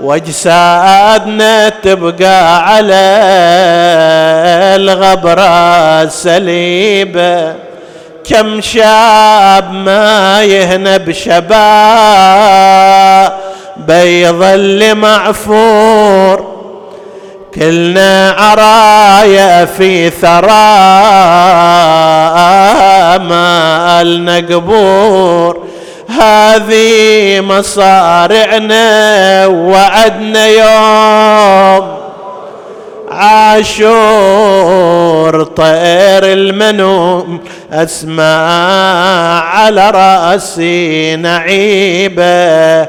[0.01, 3.05] واجسادنا تبقى على
[4.77, 7.53] الغبرة سليبة
[8.31, 11.45] كم شاب ما يهنى بشباب
[13.77, 16.54] بيظل معفور
[17.55, 20.75] كلنا عرايا في ثرى
[23.29, 25.65] مالنا قبور
[26.09, 28.87] هذه مصارعنا
[29.47, 31.95] وعدنا يوم
[33.11, 34.65] عاشور
[35.45, 37.41] طير المنوم
[37.73, 38.49] اسمع
[39.41, 42.89] على رأسي نعيبة.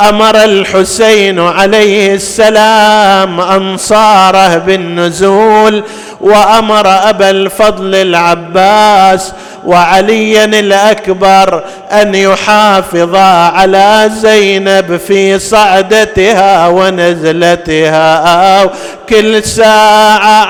[0.00, 5.84] أمر الحسين عليه السلام أنصاره بالنزول
[6.20, 9.32] وأمر أبا الفضل العباس
[9.66, 18.70] وعليا الأكبر أن يحافظا على زينب في صعدتها ونزلتها.
[19.08, 20.44] كل ساعة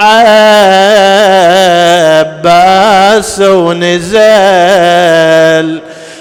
[2.19, 4.17] عباس ونزل.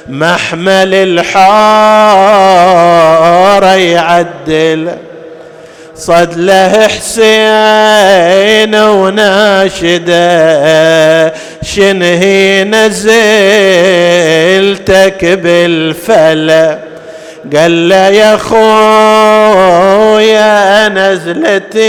[0.09, 1.63] محمل الحار
[3.77, 4.91] يعدل.
[5.95, 10.15] صد له حسين وناشده
[11.63, 12.95] شنهي نزلتك
[15.25, 16.79] بالفلا
[17.55, 19.29] قال له يا خويا
[20.89, 21.79] نزلتي.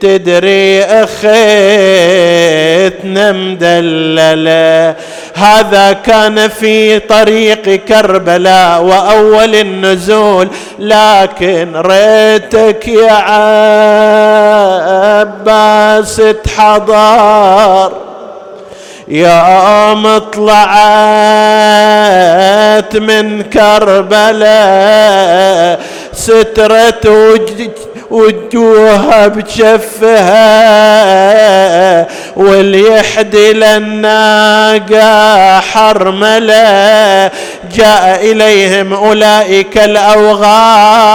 [0.00, 1.32] تدري أخيتنا
[3.32, 4.94] مدللة.
[5.34, 13.12] هذا كان في طريق كربلاء وأول النزول لكن ريتك يا
[15.18, 17.92] عباس تحضر.
[19.08, 20.56] يوم طلعت
[22.96, 24.48] من كربلاء
[27.06, 27.72] وجد
[28.10, 30.28] وجوهها بجفها
[32.36, 35.10] واليحدي للناقة
[35.60, 37.30] حرملة
[37.74, 41.08] جاء إليهم أولئك الأوغاد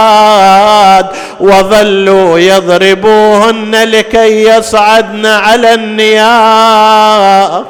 [1.40, 7.66] وظلوا يضربوهن لكي يصعدن على النياق.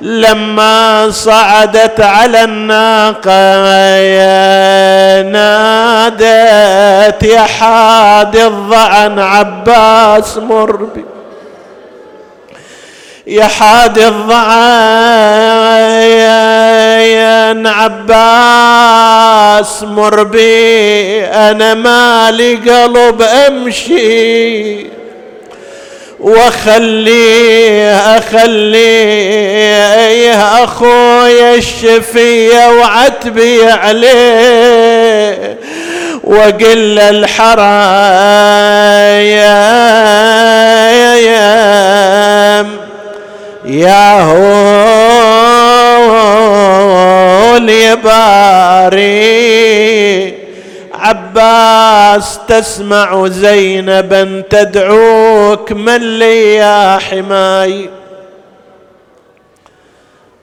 [0.00, 3.60] لما صعدت على الناقة
[5.22, 11.04] نادت يا حاد الضعن عباس مربي.
[13.26, 14.40] يا حاد الضعن
[18.86, 24.86] عباس مربي أنا مالي قلب أمشي.
[26.20, 29.54] وخليه اخليه
[30.64, 35.56] اخويا الشفية وعتبي عليه
[36.24, 36.98] وقل
[42.00, 42.68] الحرام
[43.64, 44.60] يا هو
[47.56, 49.19] اليباري
[51.10, 57.90] عباس تسمع زينبا تدعوك من لي يا حماي.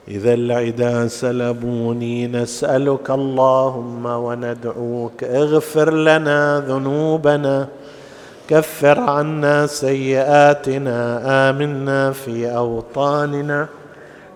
[0.08, 7.68] إذا العدا سلبوني نسألك اللهم وندعوك اغفر لنا ذنوبنا
[8.48, 10.98] كفر عنا سيئاتنا
[11.50, 13.66] آمنا في أوطاننا.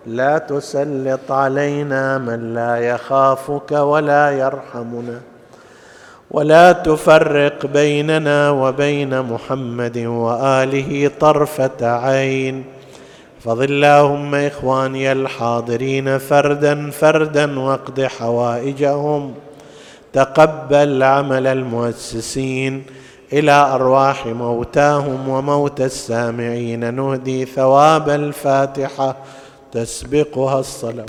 [0.07, 5.21] لا تسلط علينا من لا يخافك ولا يرحمنا.
[6.33, 12.65] ولا تفرق بيننا وبين محمد وآله طرفة عين.
[13.45, 19.35] فضل اللهم إخواني الحاضرين فردا فردا واقض حوائجهم.
[20.13, 22.83] تقبل عمل المؤسسين
[23.33, 26.95] إلى أرواح موتاهم وموتى السامعين.
[26.95, 29.17] نهدي ثواب الفاتحة
[29.73, 31.07] تسبقها الصلاة.